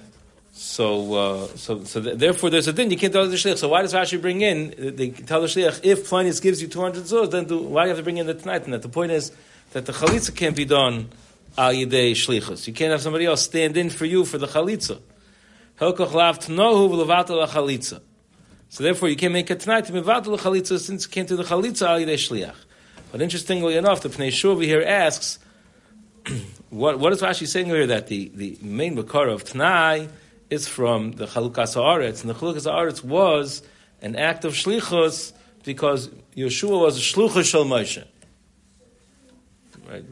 so, 0.59 1.15
uh, 1.15 1.47
so, 1.49 1.85
so 1.85 2.01
th- 2.01 2.17
therefore, 2.17 2.49
there's 2.49 2.67
a 2.67 2.73
din. 2.73 2.91
You 2.91 2.97
can't 2.97 3.13
tell 3.13 3.29
the 3.29 3.37
shliach. 3.37 3.59
So 3.59 3.69
why 3.69 3.83
does 3.83 3.93
Rashi 3.93 4.19
bring 4.19 4.41
in? 4.41 4.97
They 4.97 5.11
tell 5.11 5.43
the 5.43 5.49
shliach 5.49 5.81
if 5.83 6.09
Plinius 6.09 6.41
gives 6.41 6.63
you 6.63 6.69
200 6.69 7.05
zuz, 7.05 7.31
then 7.31 7.45
do, 7.45 7.59
why 7.59 7.83
do 7.83 7.89
you 7.89 7.89
have 7.91 7.99
to 7.99 8.03
bring 8.03 8.17
in 8.17 8.27
the 8.27 8.33
tonight? 8.33 8.65
And 8.65 8.73
that 8.73 8.81
the 8.81 8.89
point 8.89 9.13
is 9.13 9.33
that 9.73 9.85
the 9.85 9.93
chalitza 9.93 10.35
can't 10.35 10.57
be 10.57 10.65
done 10.65 11.11
al 11.59 11.75
yidei 11.75 12.13
shlichus. 12.13 12.67
You 12.67 12.73
can't 12.73 12.91
have 12.91 13.03
somebody 13.03 13.27
else 13.27 13.43
stand 13.43 13.77
in 13.77 13.91
for 13.91 14.07
you 14.07 14.25
for 14.25 14.39
the 14.39 14.47
chalitza. 14.47 14.99
So 15.79 15.93
therefore, 18.83 19.09
you 19.09 19.17
can't 19.17 19.33
make 19.33 19.51
it 19.51 19.61
tonight 19.61 19.87
to 19.87 19.93
mevatel 19.93 20.39
chalitza 20.39 20.79
since 20.79 21.05
you 21.05 21.11
can't 21.11 21.29
do 21.29 21.37
the 21.37 21.45
chalitza 21.45 21.87
al 21.87 21.99
shliach. 21.99 22.55
But 23.13 23.21
interestingly 23.21 23.77
enough, 23.77 24.01
the 24.01 24.09
Pnei 24.09 24.29
Shuv 24.29 24.65
here 24.65 24.83
asks, 24.83 25.39
what, 26.71 26.99
what 26.99 27.13
is 27.13 27.23
Rashi 27.23 27.47
saying 27.47 27.67
here 27.67 27.87
that 27.87 28.09
the, 28.09 28.31
the 28.35 28.59
main 28.63 28.95
makar 28.95 29.29
of 29.29 29.45
Tanai 29.45 30.09
is 30.51 30.67
from 30.67 31.13
the 31.13 31.27
Chalukas 31.27 31.77
Haaretz, 31.77 32.23
and 32.23 32.31
the 32.31 32.35
Chalukas 32.35 32.71
Haaretz 32.71 33.05
was 33.05 33.63
an 34.01 34.17
act 34.17 34.45
of 34.45 34.55
shlichus 34.55 35.33
because 35.65 36.09
Yeshua 36.37 36.81
was 36.81 36.99
a 36.99 37.01
shluchus 37.01 37.45
shel 37.45 37.65
Moshe. 37.65 38.05
Right? 39.89 40.05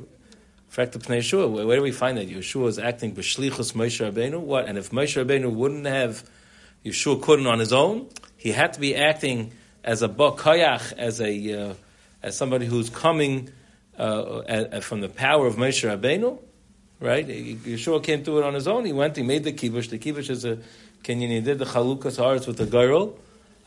Fact, 0.74 0.98
Yeshua, 0.98 1.48
where, 1.48 1.64
where 1.68 1.76
do 1.76 1.82
we 1.84 1.92
find 1.92 2.18
that 2.18 2.28
Yeshua 2.28 2.62
was 2.62 2.80
acting 2.80 3.14
b'shlichus 3.14 3.74
Moshe 3.74 4.04
Rabbeinu? 4.04 4.40
What? 4.40 4.66
And 4.66 4.76
if 4.76 4.90
Moshe 4.90 5.24
Rabbeinu 5.24 5.52
wouldn't 5.52 5.86
have, 5.86 6.28
Yeshua 6.84 7.22
couldn't 7.22 7.46
on 7.46 7.60
his 7.60 7.72
own, 7.72 8.08
he 8.36 8.50
had 8.50 8.72
to 8.72 8.80
be 8.80 8.96
acting 8.96 9.52
as 9.84 10.02
a 10.02 10.08
bakayach, 10.08 10.92
as 10.94 11.20
a 11.20 11.70
uh, 11.70 11.74
as 12.24 12.36
somebody 12.36 12.66
who's 12.66 12.90
coming 12.90 13.50
uh, 13.96 14.80
from 14.80 15.00
the 15.00 15.08
power 15.08 15.46
of 15.46 15.54
Moshe 15.54 15.88
Rabbeinu, 15.88 16.40
right? 16.98 17.24
Yeshua 17.24 18.02
can't 18.02 18.24
do 18.24 18.38
it 18.38 18.44
on 18.44 18.54
his 18.54 18.66
own. 18.66 18.84
He 18.84 18.92
went, 18.92 19.14
he 19.14 19.22
made 19.22 19.44
the 19.44 19.52
kibush. 19.52 19.90
The 19.90 20.00
kibush 20.00 20.28
is 20.28 20.44
a 20.44 20.58
kenyan. 21.04 21.28
He 21.28 21.40
did 21.40 21.60
the 21.60 21.66
chalukas 21.66 22.18
haaretz 22.18 22.48
with 22.48 22.56
the 22.56 22.66
girl. 22.66 23.16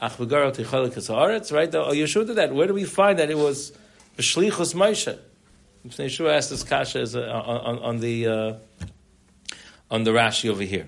Ach 0.01 0.19
right? 0.19 1.71
The, 1.71 1.85
oh, 1.85 1.93
Yeshua 1.93 2.27
did 2.27 2.35
that. 2.35 2.53
Where 2.53 2.67
do 2.67 2.73
we 2.73 2.83
find 2.83 3.17
that 3.19 3.29
it 3.29 3.37
was 3.37 3.71
b'shlichus 4.17 4.75
Moshe? 4.75 5.17
Yeshua 5.89 6.35
asked 6.37 6.49
this 6.49 6.63
kasha 6.63 6.99
as 6.99 7.15
a, 7.15 7.31
on, 7.31 7.79
on, 7.79 7.99
the 7.99 8.27
uh, 8.27 8.53
on 9.89 10.03
the 10.03 10.11
Rashi 10.11 10.49
over 10.49 10.63
here. 10.63 10.87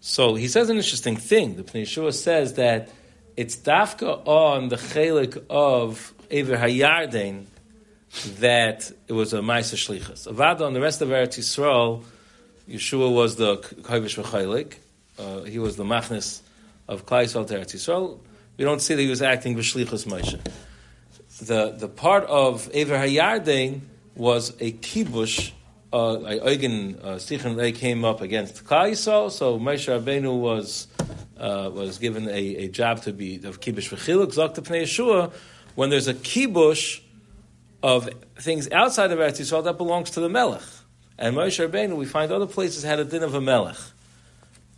So 0.00 0.34
he 0.34 0.48
says 0.48 0.70
an 0.70 0.76
interesting 0.76 1.16
thing. 1.16 1.56
The 1.56 1.64
Pnei 1.64 1.82
Yeshua 1.82 2.14
says 2.14 2.54
that 2.54 2.90
it's 3.36 3.56
dafka 3.56 4.26
on 4.26 4.68
the 4.68 4.76
chelik 4.76 5.44
of 5.48 6.14
Ever 6.30 6.56
Hayarden 6.56 7.46
that 8.40 8.90
it 9.06 9.12
was 9.12 9.32
a 9.32 9.40
Maisa 9.40 9.76
Shlichas. 9.76 10.26
Avada 10.26 10.62
on 10.62 10.72
the 10.72 10.80
rest 10.80 11.02
of 11.02 11.08
Eretz 11.08 11.38
Yisrael, 11.38 12.02
Yeshua 12.68 13.12
was 13.12 13.36
the 13.36 13.58
Kovish 13.58 14.22
V'chaylik. 14.22 14.74
Uh, 15.18 15.44
he 15.44 15.58
was 15.58 15.76
the 15.76 15.84
Machnis 15.84 16.40
of 16.86 17.06
Klai 17.06 17.24
Yisrael 17.24 17.46
to 17.46 17.58
Eretz 17.58 17.74
Yisrael. 17.74 18.18
We 18.56 18.64
don't 18.64 18.80
see 18.80 18.94
that 18.94 19.02
he 19.02 19.08
was 19.08 19.22
acting 19.22 19.56
V'shlichas 19.56 20.06
Moshe. 20.06 20.40
The, 21.44 21.70
the 21.70 21.88
part 21.88 22.24
of 22.24 22.68
Ever 22.74 22.96
Hayarden 22.96 23.80
was 24.18 24.50
a 24.60 24.72
kibush. 24.72 25.52
Uh, 25.90 26.38
Eugen 26.44 26.98
uh, 27.02 27.14
Sichon 27.14 27.74
came 27.74 28.04
up 28.04 28.20
against 28.20 28.62
Yisrael, 28.64 29.30
so 29.30 29.58
Moshe 29.58 29.88
Rabbeinu 29.88 30.38
was 30.38 30.86
uh, 31.38 31.70
was 31.72 31.98
given 31.98 32.28
a, 32.28 32.32
a 32.56 32.68
job 32.68 33.00
to 33.02 33.12
be 33.12 33.36
of 33.36 33.60
kibush 33.60 33.88
v'chiluk. 33.88 34.34
Zok 34.34 34.54
Pnei 34.56 34.82
Yeshua 34.82 35.32
when 35.76 35.88
there's 35.90 36.08
a 36.08 36.14
kibush 36.14 37.00
of 37.82 38.10
things 38.36 38.68
outside 38.72 39.12
of 39.12 39.18
Eretz 39.18 39.40
Yisrael 39.40 39.64
that 39.64 39.78
belongs 39.78 40.10
to 40.10 40.20
the 40.20 40.28
Melech. 40.28 40.62
And 41.16 41.36
Moshe 41.36 41.66
Rabbeinu, 41.66 41.96
we 41.96 42.04
find 42.04 42.32
other 42.32 42.46
places 42.46 42.82
had 42.82 42.98
a 42.98 43.04
din 43.04 43.22
of 43.22 43.34
a 43.34 43.40
Melech, 43.40 43.76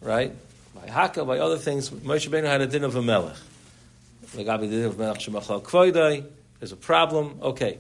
right? 0.01 0.33
By 0.75 0.91
Haka, 0.91 1.25
by 1.25 1.39
other 1.39 1.57
things, 1.57 1.91
Moshe 1.91 2.29
Rabbeinu 2.29 2.45
had 2.47 2.61
a 2.61 2.67
din 2.67 2.85
of 2.85 2.97
a 2.97 3.03
Melech. 3.03 3.37
There's 6.61 6.73
a 6.73 6.77
problem, 6.77 7.39
okay. 7.43 7.79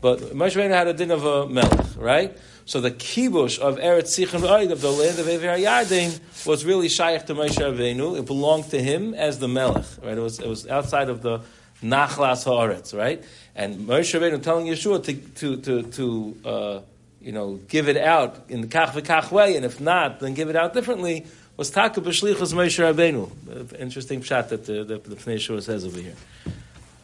But 0.00 0.20
Moshe 0.20 0.54
Rabbeinu 0.54 0.70
had 0.70 0.86
a 0.86 0.94
din 0.94 1.10
of 1.10 1.24
a 1.24 1.48
Melech, 1.48 1.86
right? 1.96 2.36
So 2.66 2.80
the 2.80 2.90
kibush 2.90 3.58
of 3.58 3.78
Eretz 3.78 4.14
Sichon 4.14 4.70
of 4.70 4.80
the 4.80 4.90
land 4.90 5.18
of 5.18 5.26
Ever 5.26 5.58
Yardin, 5.58 6.20
was 6.46 6.64
really 6.64 6.88
shaykh 6.88 7.26
to 7.26 7.34
Moshe 7.34 7.56
Rabbeinu. 7.56 8.18
It 8.18 8.26
belonged 8.26 8.70
to 8.70 8.82
him 8.82 9.14
as 9.14 9.38
the 9.38 9.48
Melech, 9.48 9.86
right? 10.02 10.16
It 10.16 10.20
was, 10.20 10.38
it 10.38 10.46
was 10.46 10.68
outside 10.68 11.08
of 11.08 11.22
the 11.22 11.40
nachlas 11.82 12.44
haaretz, 12.44 12.96
right? 12.96 13.24
And 13.56 13.88
Moshe 13.88 14.18
Rabbeinu 14.18 14.42
telling 14.42 14.66
Yeshua 14.66 15.02
to 15.04 15.14
to 15.14 15.56
to, 15.56 15.82
to 15.90 16.48
uh, 16.48 16.80
you 17.20 17.32
know 17.32 17.54
give 17.68 17.88
it 17.88 17.96
out 17.96 18.44
in 18.48 18.60
the 18.60 18.66
kach 18.68 18.90
v'kach 18.90 19.32
way, 19.32 19.56
and 19.56 19.64
if 19.64 19.80
not, 19.80 20.20
then 20.20 20.34
give 20.34 20.48
it 20.48 20.56
out 20.56 20.74
differently. 20.74 21.26
Was 21.56 21.70
taka 21.70 22.00
b'shlichus 22.00 22.54
Moshe 22.54 22.78
Rabbeinu. 22.78 23.80
Interesting 23.80 24.22
shot 24.22 24.48
that 24.50 24.64
the 24.64 24.84
the, 24.84 24.98
the 24.98 25.16
Yeshua 25.16 25.62
says 25.62 25.84
over 25.84 26.00
here. 26.00 26.14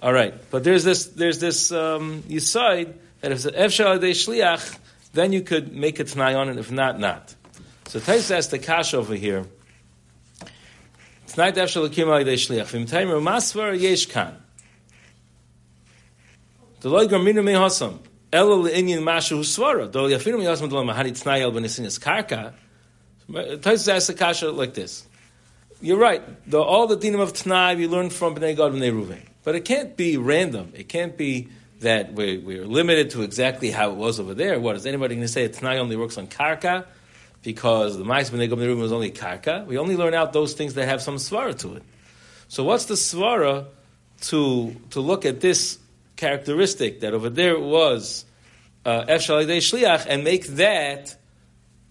All 0.04 0.12
right, 0.12 0.34
but 0.50 0.64
there's 0.64 0.84
this 0.84 1.06
there's 1.06 1.38
this 1.38 1.72
um, 1.72 2.22
yisaid 2.24 2.92
that 3.22 3.32
if 3.32 3.46
it's 3.46 3.56
efshal 3.56 3.98
shliach, 3.98 4.78
then 5.14 5.32
you 5.32 5.40
could 5.40 5.74
make 5.74 5.98
a 5.98 6.04
t'nai 6.04 6.36
on 6.36 6.50
it. 6.50 6.58
If 6.58 6.70
not, 6.70 7.00
not. 7.00 7.34
So 7.88 8.00
Tais 8.00 8.30
asks 8.30 8.48
the 8.48 8.58
kash 8.58 8.92
over 8.92 9.14
here. 9.14 9.46
T'nai 11.28 11.52
efshal 11.52 11.84
al 11.84 11.88
shliach. 11.88 12.86
V'imtayim 12.86 13.22
masvar 13.22 13.80
yesh 13.80 14.04
kan. 14.04 14.36
The 16.80 16.90
loy 16.90 17.06
graminu 17.06 17.42
me 17.42 17.54
hasam. 17.54 17.98
Elo 18.30 18.62
le'inyin 18.62 18.98
mashu 18.98 19.38
svara. 19.38 19.90
Do 19.90 20.00
yafinu 20.00 20.38
me 20.38 20.44
hasam 20.44 20.68
d'lama 20.68 20.92
hari 20.92 21.12
t'nayel 21.12 21.50
b'nesinis 21.50 21.98
karka. 21.98 22.52
Taisus 23.30 23.88
asks 23.90 24.08
the 24.08 24.12
kasha 24.12 24.50
like 24.50 24.74
this. 24.74 25.06
You're 25.80 25.96
right. 25.96 26.22
The, 26.50 26.60
all 26.60 26.86
the 26.88 26.98
dinim 26.98 27.22
of 27.22 27.32
Tanai 27.32 27.76
we 27.76 27.86
learned 27.86 28.12
from 28.12 28.34
Bnei 28.34 28.54
God 28.54 28.74
Bnei 28.74 28.92
Ruvain. 28.92 29.28
But 29.44 29.54
it 29.54 29.64
can't 29.64 29.96
be 29.96 30.16
random. 30.16 30.72
It 30.74 30.88
can't 30.88 31.16
be 31.16 31.48
that 31.80 32.14
we're, 32.14 32.40
we're, 32.40 32.66
limited 32.66 33.10
to 33.10 33.22
exactly 33.22 33.70
how 33.70 33.90
it 33.90 33.96
was 33.96 34.18
over 34.18 34.34
there. 34.34 34.58
What 34.58 34.74
is 34.74 34.86
anybody 34.86 35.14
going 35.16 35.26
to 35.26 35.32
say? 35.32 35.46
Tanai 35.48 35.78
only 35.78 35.96
works 35.96 36.16
on 36.16 36.26
karka 36.26 36.86
because 37.42 37.98
the 37.98 38.04
Ma'is 38.04 38.30
Bnei 38.30 38.48
God 38.48 38.58
Bnei 38.58 38.68
Ruvain 38.68 38.80
was 38.80 38.92
only 38.92 39.10
karka. 39.10 39.66
We 39.66 39.76
only 39.76 39.96
learn 39.96 40.14
out 40.14 40.32
those 40.32 40.54
things 40.54 40.74
that 40.74 40.88
have 40.88 41.02
some 41.02 41.16
svara 41.16 41.58
to 41.60 41.74
it. 41.74 41.82
So 42.48 42.64
what's 42.64 42.86
the 42.86 42.94
svara 42.94 43.66
to 44.22 44.74
to 44.90 45.00
look 45.00 45.26
at 45.26 45.40
this 45.40 45.78
characteristic 46.16 47.00
that 47.00 47.12
over 47.12 47.28
there 47.28 47.58
was 47.58 48.24
uh, 48.84 49.04
Shliach 49.04 50.06
and 50.08 50.24
make 50.24 50.46
that 50.46 51.16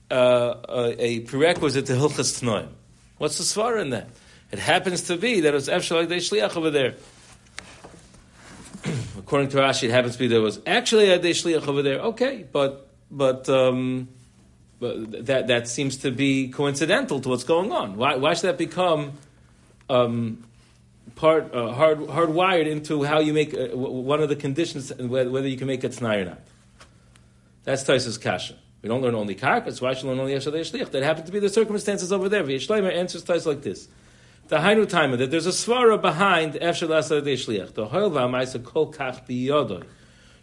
uh, 0.09 0.95
a, 0.99 1.19
prerequisite 1.21 1.87
to 1.87 1.93
Hilchas 1.93 2.41
Tnoim. 2.41 2.69
What's 3.17 3.37
the 3.37 3.43
svara 3.43 3.81
in 3.81 3.91
that? 3.91 4.09
It 4.51 4.59
happens 4.59 5.03
to 5.03 5.17
be 5.17 5.41
that 5.41 5.49
it 5.49 5.55
was 5.55 5.67
Efshal 5.67 6.05
Shliach 6.07 6.55
over 6.55 6.69
there. 6.69 6.95
According 9.33 9.49
to 9.49 9.57
Rashi, 9.57 9.85
it 9.85 9.89
happens 9.89 10.13
to 10.13 10.19
be 10.19 10.27
there 10.27 10.41
was 10.41 10.59
actually 10.67 11.09
a 11.09 11.17
Shliach 11.17 11.67
over 11.67 11.81
there. 11.81 11.97
Okay, 12.01 12.45
but 12.51 12.87
but 13.09 13.49
um, 13.49 14.09
but 14.79 15.25
that 15.25 15.47
that 15.47 15.67
seems 15.67 15.97
to 15.97 16.11
be 16.11 16.49
coincidental 16.49 17.19
to 17.19 17.29
what's 17.29 17.43
going 17.43 17.71
on. 17.71 17.97
Why 17.97 18.15
why 18.17 18.35
should 18.35 18.49
that 18.49 18.59
become 18.59 19.13
um, 19.89 20.43
part 21.15 21.51
uh, 21.51 21.73
hard 21.73 22.01
hardwired 22.01 22.67
into 22.67 23.01
how 23.05 23.21
you 23.21 23.33
make 23.33 23.55
uh, 23.55 23.75
one 23.75 24.21
of 24.21 24.29
the 24.29 24.35
conditions 24.35 24.93
whether, 24.99 25.31
whether 25.31 25.47
you 25.47 25.57
can 25.57 25.65
make 25.65 25.83
a 25.83 25.89
t'nai 25.89 26.21
or 26.21 26.25
not. 26.25 26.41
That's 27.63 27.83
Taisa's 27.83 28.19
kasha. 28.19 28.53
We 28.83 28.89
don't 28.89 29.01
learn 29.01 29.15
only 29.15 29.33
karkas. 29.33 29.81
Why 29.81 29.95
should 29.95 30.03
we 30.03 30.09
learn 30.11 30.19
only 30.19 30.35
yeshadei 30.35 30.61
shlich? 30.61 30.91
That 30.91 31.01
happened 31.01 31.25
to 31.25 31.31
be 31.31 31.39
the 31.39 31.49
circumstances 31.49 32.13
over 32.13 32.29
there. 32.29 32.43
V'yishleimer 32.43 32.93
answers 32.93 33.23
Taisa 33.23 33.47
like 33.47 33.63
this: 33.63 33.87
The 34.47 34.57
hainu 34.57 34.87
timer 34.87 35.17
that 35.17 35.31
there's 35.31 35.47
a 35.47 35.51
svara 35.51 36.01
behind 36.01 36.53
efshad 36.55 36.89
asadei 36.89 37.33
shliach. 37.33 37.73
The 37.73 37.85
hoil 37.85 38.11
v'amaisa 38.11 38.63
kol 38.63 38.91
kach 38.91 39.25
biyodoi 39.27 39.85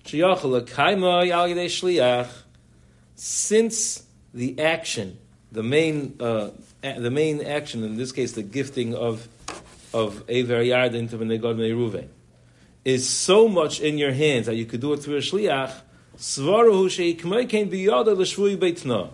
sheyachol 0.04 0.62
kaimoi 0.68 1.30
al 1.30 1.48
yedei 1.48 1.66
shliach. 1.66 2.30
Since 3.14 4.04
the 4.32 4.58
action, 4.58 5.18
the 5.52 5.62
main, 5.62 6.16
uh, 6.18 6.50
the 6.82 7.10
main 7.10 7.44
action 7.44 7.84
in 7.84 7.98
this 7.98 8.12
case, 8.12 8.32
the 8.32 8.42
gifting 8.42 8.94
of 8.94 9.28
of 9.92 10.24
Aver 10.28 10.62
Yardin 10.62 11.10
to 11.10 11.18
Benegod 11.18 11.56
Ruven 11.56 12.08
is 12.84 13.08
so 13.08 13.48
much 13.48 13.80
in 13.80 13.98
your 13.98 14.12
hands 14.12 14.46
that 14.46 14.54
you 14.54 14.64
could 14.64 14.80
do 14.80 14.92
it 14.92 14.98
through 14.98 15.16
a 15.16 15.20
shliach. 15.20 15.72
Svara 16.16 16.70
sheikmeikein 16.70 17.70
biyada 17.70 18.16
l'shvui 18.16 18.56
beitna. 18.56 19.10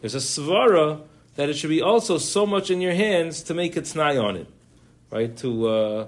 There's 0.00 0.14
a 0.14 0.18
svara 0.18 1.00
that 1.36 1.48
it 1.48 1.56
should 1.56 1.70
be 1.70 1.82
also 1.82 2.18
so 2.18 2.46
much 2.46 2.70
in 2.70 2.80
your 2.80 2.94
hands 2.94 3.42
to 3.44 3.54
make 3.54 3.76
a 3.76 3.82
t'nai 3.82 4.22
on 4.22 4.36
it, 4.36 4.46
right? 5.10 5.36
To 5.38 5.68
uh, 5.68 6.06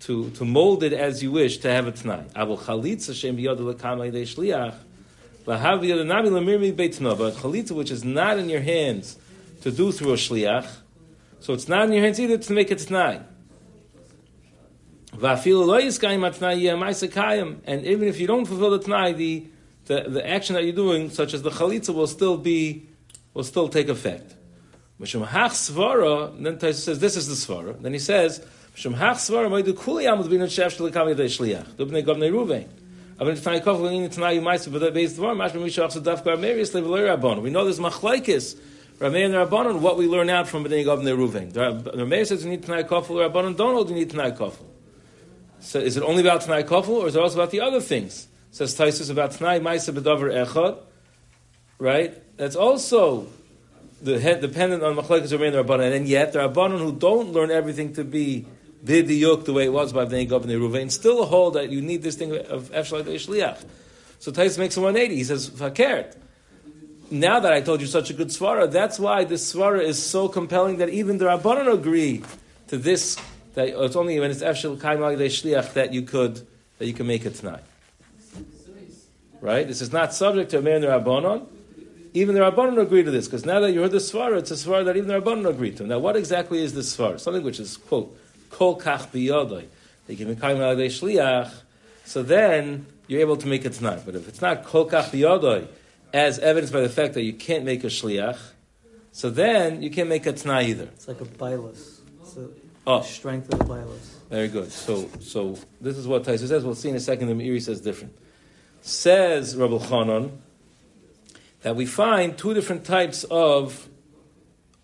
to 0.00 0.30
to 0.30 0.44
mold 0.44 0.82
it 0.82 0.92
as 0.92 1.22
you 1.22 1.30
wish 1.32 1.58
to 1.58 1.70
have 1.70 1.86
a 1.86 1.92
t'nai. 1.92 2.30
Avol 2.32 2.58
chalitza 2.58 3.14
shem 3.14 3.36
biyada 3.36 3.60
l'kamei 3.60 4.10
de 4.12 4.22
shliach. 4.22 4.74
Lahav 5.46 5.82
chalitza 5.82 7.70
which 7.72 7.90
is 7.90 8.04
not 8.04 8.38
in 8.38 8.48
your 8.48 8.62
hands 8.62 9.16
to 9.62 9.70
do 9.70 9.92
through 9.92 10.12
a 10.12 10.16
shliach, 10.16 10.68
so 11.40 11.52
it's 11.52 11.68
not 11.68 11.86
in 11.86 11.92
your 11.92 12.02
hands 12.02 12.18
either 12.18 12.38
to 12.38 12.52
make 12.52 12.70
a 12.70 12.76
t'nai. 12.76 13.24
And 15.16 15.36
even 17.86 18.08
if 18.08 18.18
you 18.20 18.26
don't 18.26 18.46
fulfill 18.46 18.70
the 18.70 18.80
Tanai, 18.80 19.12
the, 19.12 19.46
the, 19.84 20.00
the 20.08 20.28
action 20.28 20.54
that 20.54 20.64
you're 20.64 20.72
doing, 20.72 21.10
such 21.10 21.34
as 21.34 21.42
the 21.42 21.50
Chalitza, 21.50 21.94
will 21.94 22.08
still 22.08 22.36
be, 22.36 22.88
will 23.32 23.44
still 23.44 23.68
take 23.68 23.88
effect. 23.88 24.34
Then 24.98 25.08
Taisa 25.08 26.74
says, 26.74 26.98
this 26.98 27.16
is 27.16 27.28
the 27.28 27.34
Svara. 27.34 27.80
Then 27.80 27.92
he 27.92 27.98
says, 27.98 28.44
Mishum 28.74 28.94
hach 28.94 29.16
svara 29.16 29.48
moidu 29.48 29.76
kuli 29.76 30.04
amud 30.04 30.28
binu 30.28 30.46
shef 30.46 30.76
shel 30.76 30.90
kam 30.90 31.06
yedei 31.06 31.26
shliach. 31.26 31.74
Dubnei 31.76 32.04
govnei 32.04 32.30
ruvein. 32.30 32.66
Aber 33.20 33.32
tnai 33.32 33.62
kof 33.62 33.80
lo 33.80 33.86
in 33.86 34.08
tnai 34.08 34.40
yumaisa 34.40 34.72
but 34.72 34.92
beis 34.92 35.12
dvar 35.12 35.36
mash 35.36 35.52
b'misha 35.52 35.86
achsa 35.86 36.02
daf 36.02 36.24
gar 36.24 36.36
meris 36.36 36.74
le 36.74 36.82
v'loi 36.82 37.16
rabon. 37.16 37.40
We 37.40 37.50
know 37.50 37.64
there's 37.64 37.78
machlaikis 37.78 38.58
Rameh 38.98 39.24
and 39.24 39.34
Rabbanon, 39.34 39.80
what 39.80 39.96
we 39.96 40.06
learn 40.06 40.30
out 40.30 40.46
from 40.48 40.64
Bnei 40.64 40.84
Gov 40.84 41.00
and 41.00 41.08
Reuven. 41.08 41.52
The 41.52 41.90
Rameh 41.90 42.26
says 42.26 42.44
you 42.44 42.50
need 42.50 42.62
Tanai 42.62 42.84
Kofel, 42.84 43.28
Rabbanon 43.28 43.56
don't 43.56 43.74
hold 43.74 43.88
you 43.88 43.96
need 43.96 44.10
Tanai 44.10 44.30
Kofel. 44.30 44.66
So 45.58 45.80
is 45.80 45.96
it 45.96 46.04
only 46.04 46.20
about 46.20 46.42
Tanai 46.42 46.62
Kofel, 46.62 46.88
or 46.88 47.08
is 47.08 47.16
it 47.16 47.20
also 47.20 47.36
about 47.36 47.50
the 47.50 47.60
other 47.60 47.80
things? 47.80 48.28
Says 48.52 48.78
Taisus 48.78 49.10
about 49.10 49.32
Tanai 49.32 49.58
Maisa 49.58 49.92
B'Davar 49.92 50.46
Echad, 50.46 50.78
right? 51.78 52.14
That's 52.36 52.54
also 52.54 53.26
the 54.04 54.20
head, 54.20 54.40
dependent 54.40 54.82
on 54.82 54.96
Machlekes 54.96 55.32
Rameh 55.32 55.56
and 55.56 55.68
Rabbanon, 55.68 55.96
and 55.96 56.06
yet 56.06 56.32
the 56.32 56.40
Rabbanon 56.40 56.78
who 56.78 56.92
don't 56.92 57.32
learn 57.32 57.50
everything 57.50 57.94
to 57.94 58.04
be 58.04 58.46
Bidiyuk 58.84 59.06
the 59.06 59.16
yoke 59.16 59.44
the 59.46 59.52
way 59.52 59.64
it 59.64 59.72
was 59.72 59.92
by 59.92 60.04
Bnei 60.04 60.28
Gov 60.28 60.42
and 60.42 60.52
Reuven 60.52 60.90
still 60.90 61.24
hold 61.24 61.54
that 61.54 61.70
you 61.70 61.80
need 61.80 62.02
this 62.02 62.16
thing 62.16 62.36
of 62.36 62.70
Efshal 62.70 63.02
Shliach. 63.02 63.64
So 64.18 64.30
Taisus 64.30 64.58
makes 64.58 64.76
a 64.76 64.80
180. 64.80 65.16
He 65.16 65.24
says, 65.24 65.48
Fakert 65.50 66.14
now 67.10 67.40
that 67.40 67.52
I 67.52 67.60
told 67.60 67.80
you 67.80 67.86
such 67.86 68.10
a 68.10 68.12
good 68.12 68.28
svara, 68.28 68.70
that's 68.70 68.98
why 68.98 69.24
this 69.24 69.52
svara 69.52 69.82
is 69.82 70.02
so 70.02 70.28
compelling 70.28 70.78
that 70.78 70.88
even 70.88 71.18
the 71.18 71.26
Rabbanon 71.26 71.72
agree 71.72 72.22
to 72.68 72.78
this. 72.78 73.16
That 73.54 73.68
it's 73.68 73.96
only 73.96 74.18
when 74.18 74.30
it's 74.30 74.42
efshel 74.42 74.76
kaimag 74.78 75.16
shliach 75.16 75.74
that 75.74 75.92
you 75.92 76.02
could 76.02 76.46
that 76.78 76.86
you 76.86 76.92
can 76.92 77.06
make 77.06 77.24
it 77.24 77.36
tonight. 77.36 77.62
Right? 79.40 79.66
This 79.66 79.80
is 79.80 79.92
not 79.92 80.12
subject 80.12 80.50
to 80.50 80.58
a 80.58 80.62
man 80.62 80.80
the 80.80 80.88
Rabbanon. 80.88 81.46
Even 82.16 82.36
the 82.36 82.40
Rabbanon 82.40 82.80
agree 82.80 83.02
to 83.02 83.10
this 83.10 83.26
because 83.26 83.44
now 83.44 83.58
that 83.58 83.72
you 83.72 83.82
heard 83.82 83.90
the 83.90 83.98
svara, 83.98 84.38
it's 84.38 84.52
a 84.52 84.54
svara 84.54 84.84
that 84.84 84.96
even 84.96 85.08
the 85.08 85.20
Rabbanon 85.20 85.48
agree 85.48 85.72
to. 85.72 85.84
Now, 85.84 85.98
what 85.98 86.14
exactly 86.14 86.62
is 86.62 86.72
this 86.72 86.96
svara? 86.96 87.18
Something 87.18 87.42
which 87.42 87.58
is 87.58 87.76
quote 87.76 88.16
kol 88.50 88.80
kach 88.80 89.08
biyodai. 89.08 89.66
They 90.06 90.14
give 90.14 90.28
me 90.28 90.36
kaimag 90.36 90.76
shliach. 90.86 91.52
So 92.04 92.22
then 92.22 92.86
you're 93.08 93.20
able 93.20 93.36
to 93.38 93.48
make 93.48 93.64
it 93.64 93.72
tonight. 93.72 94.02
But 94.06 94.14
if 94.14 94.28
it's 94.28 94.40
not 94.40 94.64
kol 94.64 94.88
kach 94.88 95.10
biyodai 95.10 95.66
as 96.12 96.38
evidenced 96.38 96.72
by 96.72 96.82
the 96.82 96.88
fact 96.88 97.14
that 97.14 97.22
you 97.24 97.32
can't 97.32 97.64
make 97.64 97.82
a 97.82 97.88
shliach, 97.88 98.38
so 99.10 99.28
then 99.28 99.82
you 99.82 99.90
can't 99.90 100.08
make 100.08 100.24
a 100.26 100.32
tna 100.32 100.62
either. 100.64 100.84
It's 100.84 101.08
like 101.08 101.20
a 101.20 101.24
bilus. 101.24 102.00
Oh. 102.86 103.00
strength 103.02 103.52
of 103.52 103.58
the 103.58 103.64
bilus. 103.64 104.18
Very 104.30 104.48
good. 104.48 104.70
So, 104.70 105.08
so 105.20 105.58
this 105.80 105.96
is 105.96 106.06
what 106.06 106.22
Taisa 106.22 106.46
says. 106.46 106.64
We'll 106.64 106.74
see 106.74 106.90
in 106.90 106.96
a 106.96 107.00
second. 107.00 107.28
The 107.28 107.34
Meiri 107.34 107.60
says 107.62 107.80
different. 107.80 108.16
Says 108.82 109.56
Rabbi 109.56 109.78
Chanan 109.86 110.32
that 111.64 111.74
we 111.74 111.86
find 111.86 112.36
two 112.36 112.52
different 112.52 112.84
types 112.84 113.24
of 113.24 113.88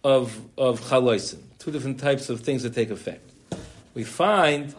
of 0.03 0.41
of 0.57 0.81
chaloisim, 0.81 1.39
two 1.59 1.71
different 1.71 2.01
types 2.01 2.29
of 2.31 2.41
things 2.41 2.63
that 2.65 2.75
take 2.75 2.91
effect. 2.91 3.31
We 3.95 4.05
find 4.05 4.75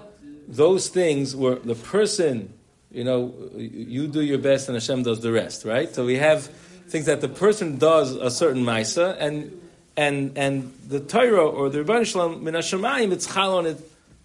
those 0.47 0.89
things 0.89 1.35
where 1.35 1.55
the 1.55 1.75
person 1.75 2.53
you 2.91 3.05
know, 3.05 3.33
you 3.55 4.07
do 4.07 4.21
your 4.21 4.37
best 4.37 4.67
and 4.67 4.75
Hashem 4.75 5.03
does 5.03 5.21
the 5.21 5.31
rest, 5.31 5.63
right? 5.63 5.93
So 5.93 6.05
we 6.05 6.17
have 6.17 6.43
things 6.89 7.05
that 7.05 7.21
the 7.21 7.29
person 7.29 7.77
does 7.77 8.15
a 8.15 8.29
certain 8.29 8.63
ma'isa, 8.65 9.15
and 9.17 9.61
and 9.95 10.37
and 10.37 10.73
the 10.87 10.99
Torah 10.99 11.47
or 11.47 11.69
the 11.69 11.83
Rebbeinu 11.83 12.05
Shalom 12.05 12.43
min 12.43 12.53
Hashemayim, 12.53 13.11
it's 13.11 13.31
chal 13.31 13.55
on 13.57 13.65
it 13.65 13.77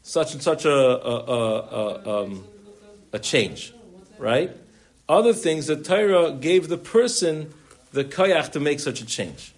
such 0.03 0.33
and 0.33 0.43
such 0.43 0.65
a 0.65 0.71
a, 0.71 1.15
a, 1.15 2.23
um, 2.23 2.45
a 3.13 3.19
change, 3.19 3.73
right? 4.19 4.51
Other 5.09 5.33
things, 5.33 5.69
the 5.69 5.77
Torah 5.77 6.33
gave 6.33 6.67
the 6.67 6.79
person 6.79 7.55
the 7.97 8.05
koyach 8.05 8.53
to 8.53 8.61
make 8.61 8.79
such 8.79 9.01
a 9.01 9.07
change, 9.07 9.55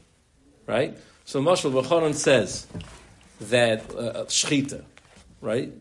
right? 0.67 0.97
So 1.25 1.43
Mashal 1.43 1.73
Vachanan 1.73 2.15
says 2.15 2.67
that 3.41 3.81
uh, 3.91 4.25
shchita, 4.27 4.85
right? 5.41 5.73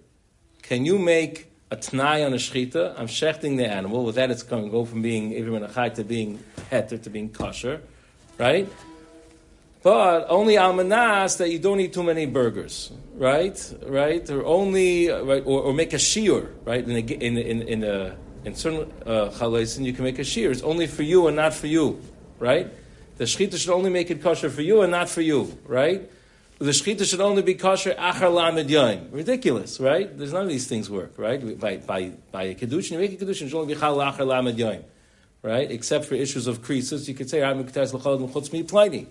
Can 0.63 0.83
you 0.83 0.97
make 0.97 1.47
a 1.69 1.75
t'nai 1.75 2.25
on 2.25 2.33
a 2.33 2.37
shechita, 2.37 2.97
I'm 2.97 3.07
shechting 3.07 3.57
the 3.57 3.67
animal. 3.67 4.05
With 4.05 4.15
that, 4.15 4.31
it's 4.31 4.43
going 4.43 4.63
to 4.63 4.69
go 4.69 4.85
from 4.85 5.01
being 5.01 5.31
Ivrim 5.31 5.63
and 5.63 5.95
to 5.95 6.03
being 6.03 6.39
heter 6.71 7.01
to 7.03 7.09
being 7.09 7.29
kosher, 7.29 7.81
right? 8.37 8.67
But 9.83 10.25
only 10.29 10.55
almanas 10.55 11.37
that 11.37 11.49
you 11.51 11.59
don't 11.59 11.79
eat 11.79 11.93
too 11.93 12.03
many 12.03 12.25
burgers, 12.25 12.91
right? 13.15 13.57
Right? 13.85 14.27
Or 14.29 14.43
only, 14.45 15.09
right? 15.09 15.43
Or, 15.45 15.61
or 15.61 15.73
make 15.73 15.93
a 15.93 15.97
shiur, 15.97 16.49
right? 16.65 16.83
In 16.83 16.95
a, 16.95 16.99
in 16.99 17.37
in 17.37 17.61
in, 17.61 17.83
a, 17.83 18.15
in 18.45 18.55
certain 18.55 18.91
uh, 19.05 19.29
you 19.87 19.93
can 19.93 20.03
make 20.03 20.19
a 20.19 20.27
shiur. 20.33 20.51
It's 20.51 20.63
only 20.63 20.87
for 20.87 21.03
you 21.03 21.27
and 21.27 21.35
not 21.35 21.53
for 21.53 21.67
you, 21.67 22.01
right? 22.39 22.67
The 23.17 23.23
shechita 23.23 23.57
should 23.57 23.71
only 23.71 23.89
make 23.89 24.11
it 24.11 24.21
kosher 24.21 24.49
for 24.49 24.61
you 24.61 24.81
and 24.81 24.91
not 24.91 25.09
for 25.09 25.21
you, 25.21 25.57
right? 25.65 26.09
the 26.59 26.71
shechita 26.71 27.07
should 27.07 27.21
only 27.21 27.43
be 27.43 27.53
kosher 27.53 27.93
achar 27.93 28.33
lamed 28.33 28.69
yoim. 28.69 29.11
Ridiculous, 29.11 29.79
right? 29.79 30.17
There's 30.17 30.33
none 30.33 30.43
of 30.43 30.49
these 30.49 30.67
things 30.67 30.89
work, 30.89 31.13
right? 31.17 31.59
By 31.59 31.77
by 31.77 32.11
by 32.31 32.43
a 32.43 32.55
kedushin, 32.55 32.91
you 32.91 32.97
make 32.97 33.13
a 33.13 33.23
kedushin, 33.23 33.43
it 33.43 33.49
should 33.49 33.53
only 33.53 33.75
be 33.75 33.79
chal 33.79 33.97
achar 33.97 34.25
lamed 34.25 34.57
yoim, 34.57 34.83
right? 35.43 35.69
Except 35.69 36.05
for 36.05 36.15
issues 36.15 36.47
of 36.47 36.63
creases, 36.63 37.07
you 37.07 37.13
could 37.13 37.29
say 37.29 37.43
I'm 37.43 37.63
pliny, 37.63 39.07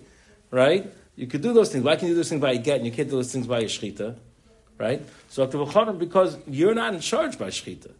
right? 0.51 0.93
You 1.15 1.27
could 1.27 1.41
do 1.41 1.53
those 1.53 1.71
things. 1.71 1.83
Why 1.83 1.95
can 1.95 2.09
you 2.09 2.13
do 2.13 2.17
those 2.17 2.29
things 2.29 2.41
by 2.41 2.51
a 2.51 2.57
get 2.57 2.77
and 2.77 2.85
you 2.85 2.91
can't 2.91 3.09
do 3.09 3.15
those 3.15 3.31
things 3.31 3.47
by 3.47 3.59
a 3.59 3.65
shechita, 3.65 4.15
right? 4.77 5.01
So 5.29 5.47
because 5.47 6.37
you're 6.47 6.75
not 6.75 6.93
in 6.93 6.99
charge 6.99 7.39
by 7.39 7.47
shechita. 7.47 7.91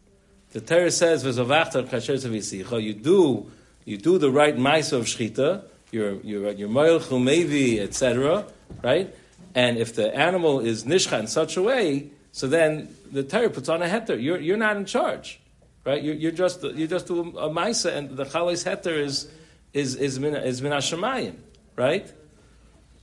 The 0.52 0.62
Torah 0.62 0.92
says 0.92 1.24
you 1.24 2.94
do 2.94 3.52
you 3.88 3.98
do 3.98 4.18
the 4.18 4.30
right 4.30 4.58
mice 4.58 4.92
of 4.92 5.06
shechita. 5.06 5.64
You're 5.92 6.16
you're 6.22 6.52
you're 6.52 6.68
moil 6.68 7.00
chumevi, 7.00 7.80
etc. 7.80 8.46
Right? 8.84 9.16
And 9.56 9.78
if 9.78 9.96
the 9.96 10.14
animal 10.14 10.60
is 10.60 10.84
nishcha 10.84 11.18
in 11.22 11.28
such 11.28 11.56
a 11.56 11.64
way, 11.64 12.12
so 12.34 12.48
then 12.48 12.94
the 13.10 13.24
Torah 13.24 13.50
puts 13.50 13.70
on 13.70 13.82
a 13.82 13.88
heter. 13.88 14.22
You're, 14.22 14.40
you're 14.40 14.58
not 14.58 14.76
in 14.76 14.86
charge, 14.86 15.40
right? 15.86 16.04
You're, 16.04 16.16
you're 16.16 16.34
just 16.34 16.64
you're 16.64 16.90
just 16.90 17.10
a, 17.10 17.14
a 17.14 17.50
maisa, 17.50 17.96
and 17.96 18.10
the 18.10 18.26
chalais 18.26 18.66
heter 18.68 19.00
is 19.00 19.30
is 19.72 19.96
is 19.96 20.20
min 20.20 20.36
is 20.36 20.62
min 20.62 20.74
hashemayim, 20.74 21.36
right? 21.78 22.12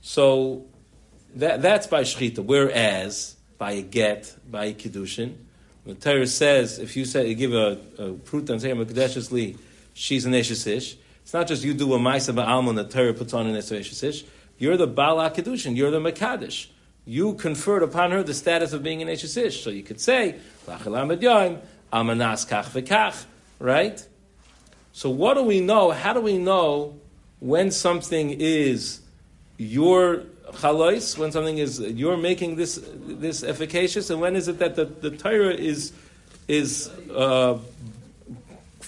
So 0.01 0.67
that 1.33 1.63
that's 1.63 1.87
by 1.87 2.03
shechita. 2.03 2.45
Whereas 2.45 3.35
by 3.57 3.71
a 3.71 3.81
get, 3.81 4.35
by 4.49 4.65
a 4.65 4.73
kiddushin, 4.75 5.33
the 5.83 5.95
Torah 5.95 6.27
says 6.27 6.77
if 6.77 6.95
you 6.95 7.05
say 7.05 7.27
you 7.27 7.33
give 7.33 7.53
a, 7.53 7.79
a 7.97 8.13
prut 8.13 8.51
and 8.51 8.61
say 8.61 8.71
li, 8.71 9.57
she's 9.95 10.25
an 10.25 10.33
eshesish. 10.33 10.97
It's 11.23 11.33
not 11.33 11.47
just 11.47 11.63
you 11.63 11.73
do 11.73 11.91
a 11.95 11.97
maisa 11.97 12.35
ba'alma 12.35 12.69
and 12.69 12.77
the 12.77 12.83
Torah 12.83 13.15
puts 13.15 13.33
on 13.33 13.47
an 13.47 13.55
eshesish. 13.55 14.23
You're 14.59 14.77
the 14.77 14.85
Bala 14.85 15.31
Kedushin, 15.31 15.75
you're 15.75 15.89
the 15.89 15.99
Makadish. 15.99 16.67
You 17.05 17.33
conferred 17.35 17.83
upon 17.83 18.11
her 18.11 18.23
the 18.23 18.33
status 18.33 18.73
of 18.73 18.81
being 18.81 19.01
an 19.01 19.07
Eshesish. 19.07 19.63
So 19.63 19.69
you 19.69 19.83
could 19.83 20.01
say, 20.01 20.39
Amanas 20.67 22.47
kach 22.47 22.65
v'kach, 22.65 23.25
right? 23.59 24.05
So 24.91 25.09
what 25.09 25.35
do 25.35 25.43
we 25.43 25.59
know? 25.59 25.91
How 25.91 26.13
do 26.13 26.21
we 26.21 26.37
know 26.37 26.95
when 27.39 27.69
something 27.69 28.31
is 28.31 29.01
your 29.57 30.23
chalois, 30.53 31.17
when 31.17 31.31
something 31.31 31.57
is 31.57 31.79
you're 31.79 32.17
making 32.17 32.55
this 32.55 32.81
this 32.83 33.43
efficacious, 33.43 34.09
and 34.09 34.19
when 34.19 34.35
is 34.35 34.47
it 34.47 34.59
that 34.59 34.75
the, 34.75 34.85
the 34.85 35.11
Torah 35.11 35.53
is 35.53 35.93
is 36.47 36.89
uh, 37.13 37.59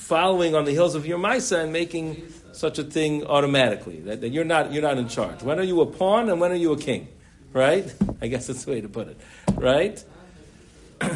following 0.07 0.55
on 0.55 0.63
the 0.63 0.71
heels 0.71 0.95
of 0.95 1.05
your 1.05 1.19
Maisa 1.19 1.63
and 1.63 1.73
making 1.73 2.23
such 2.53 2.79
a 2.79 2.83
thing 2.83 3.25
automatically. 3.25 3.99
That, 3.99 4.21
that, 4.21 4.29
you're 4.29 4.45
not 4.45 4.71
you're 4.71 4.81
not 4.81 4.97
in 4.97 5.09
charge. 5.09 5.43
When 5.43 5.59
are 5.59 5.63
you 5.63 5.81
a 5.81 5.85
pawn 5.85 6.29
and 6.29 6.39
when 6.39 6.49
are 6.51 6.55
you 6.55 6.71
a 6.71 6.77
king? 6.77 7.09
Right? 7.51 7.93
I 8.21 8.27
guess 8.27 8.47
that's 8.47 8.63
the 8.63 8.71
way 8.71 8.81
to 8.81 8.87
put 8.87 9.09
it. 9.09 9.19
Right? 9.53 10.01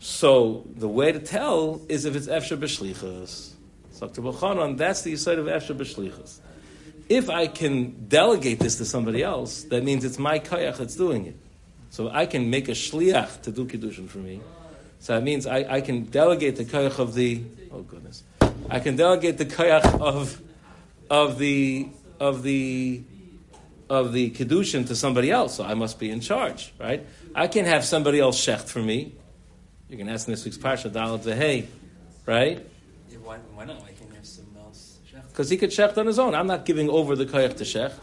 so 0.00 0.66
the 0.76 0.88
way 0.88 1.12
to 1.12 1.18
tell 1.18 1.80
is 1.88 2.04
if 2.04 2.14
it's 2.14 2.26
efsher 2.26 2.58
b'shlichus. 2.58 3.52
So 3.92 4.06
that's 4.06 5.02
the 5.02 5.16
side 5.16 5.38
of 5.38 5.46
efsher 5.46 5.74
b'shlichus. 5.74 6.40
If 7.08 7.30
I 7.30 7.46
can 7.46 8.06
delegate 8.08 8.58
this 8.58 8.76
to 8.76 8.84
somebody 8.84 9.22
else, 9.22 9.62
that 9.64 9.82
means 9.82 10.04
it's 10.04 10.18
my 10.18 10.40
kayach 10.40 10.76
that's 10.76 10.96
doing 10.96 11.24
it. 11.24 11.36
So 11.88 12.10
I 12.10 12.26
can 12.26 12.50
make 12.50 12.68
a 12.68 12.72
shliach 12.72 13.42
to 13.42 13.50
do 13.50 13.64
kiddushin 13.64 14.08
for 14.08 14.18
me. 14.18 14.42
So 15.06 15.14
that 15.14 15.22
means 15.22 15.46
I, 15.46 15.58
I 15.76 15.80
can 15.82 16.06
delegate 16.06 16.56
the 16.56 16.64
kayach 16.64 16.98
of 16.98 17.14
the 17.14 17.40
oh 17.70 17.82
goodness, 17.82 18.24
I 18.68 18.80
can 18.80 18.96
delegate 18.96 19.38
the 19.38 19.46
kayach 19.46 20.00
of 20.00 20.42
of 21.08 21.38
the 21.38 21.86
of 22.18 22.42
the 22.42 23.04
of 23.88 24.12
the 24.12 24.30
kedushin 24.30 24.84
to 24.88 24.96
somebody 24.96 25.30
else, 25.30 25.54
so 25.54 25.64
I 25.64 25.74
must 25.74 26.00
be 26.00 26.10
in 26.10 26.18
charge, 26.18 26.72
right? 26.80 27.06
I 27.36 27.46
can't 27.46 27.68
have 27.68 27.84
somebody 27.84 28.18
else 28.18 28.36
shecht 28.44 28.68
for 28.68 28.80
me. 28.80 29.14
You 29.88 29.96
can 29.96 30.08
ask 30.08 30.26
in 30.26 30.32
this 30.32 30.44
week's 30.44 30.58
parsha 30.58 30.90
Dalit 30.90 31.32
Hey, 31.36 31.68
right? 32.26 32.66
Yeah, 33.08 33.18
why, 33.18 33.38
why 33.54 33.64
not? 33.64 33.80
Why 33.82 33.92
can't 33.96 34.12
have 34.12 34.26
someone 34.26 34.64
else 34.64 34.98
shecht? 35.08 35.28
Because 35.28 35.48
he 35.48 35.56
could 35.56 35.70
shecht 35.70 35.96
on 35.98 36.08
his 36.08 36.18
own. 36.18 36.34
I'm 36.34 36.48
not 36.48 36.64
giving 36.64 36.90
over 36.90 37.14
the 37.14 37.26
koyach 37.26 37.58
to 37.58 37.64
shecht. 37.64 37.94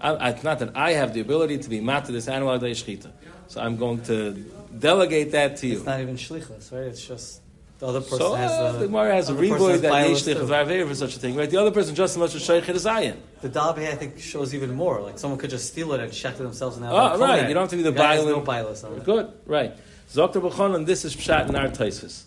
I, 0.00 0.30
it's 0.30 0.42
not 0.42 0.58
that 0.58 0.76
I 0.76 0.94
have 0.94 1.14
the 1.14 1.20
ability 1.20 1.58
to 1.58 1.68
be 1.68 1.80
mat 1.80 2.06
to 2.06 2.10
this 2.10 2.26
animal 2.26 2.58
shchita. 2.58 3.12
So 3.46 3.60
I'm 3.60 3.76
going 3.76 4.02
to 4.06 4.44
delegate 4.78 5.32
that 5.32 5.56
to 5.58 5.66
you. 5.66 5.76
It's 5.76 5.86
not 5.86 6.00
even 6.00 6.16
shlichus, 6.16 6.72
right? 6.72 6.82
It's 6.82 7.04
just 7.04 7.42
the 7.78 7.86
other 7.86 8.00
person 8.00 8.18
so, 8.18 8.34
has 8.34 8.50
uh, 8.52 8.72
the 8.72 8.86
Gemara 8.86 9.14
has 9.14 9.28
a 9.28 9.34
reboy 9.34 9.80
that 9.82 9.92
Yeshlich 9.92 10.36
of 10.36 10.88
for 10.88 10.94
such 10.94 11.16
a 11.16 11.18
thing, 11.18 11.36
right? 11.36 11.50
The 11.50 11.58
other 11.58 11.70
person 11.70 11.94
just 11.94 12.14
as 12.14 12.18
much 12.18 12.34
as 12.34 12.42
Shaykh 12.42 12.68
as 12.70 12.86
I 12.86 13.02
am. 13.02 13.18
The 13.42 13.50
Dabi, 13.50 13.86
I 13.86 13.94
think, 13.94 14.18
shows 14.18 14.54
even 14.54 14.74
more. 14.74 15.02
Like 15.02 15.18
someone 15.18 15.38
could 15.38 15.50
just 15.50 15.68
steal 15.72 15.92
it 15.92 16.00
and 16.00 16.10
it 16.10 16.38
themselves 16.38 16.76
and 16.76 16.86
have 16.86 16.94
Oh, 16.94 17.18
right. 17.18 17.46
You 17.46 17.52
don't 17.52 17.64
have 17.64 17.70
to 17.70 17.76
be 17.76 17.82
the, 17.82 17.90
the 17.90 17.98
violent. 17.98 18.38
No 18.38 18.40
bias 18.40 18.82
on 18.82 18.94
it. 18.94 19.04
Good, 19.04 19.30
right. 19.44 19.76
Zokter 20.10 20.40
B'chonon, 20.40 20.86
this 20.86 21.04
is 21.04 21.14
Pshat 21.14 21.48
in 21.48 21.56
our 21.56 21.68
Taisvis. 21.68 22.24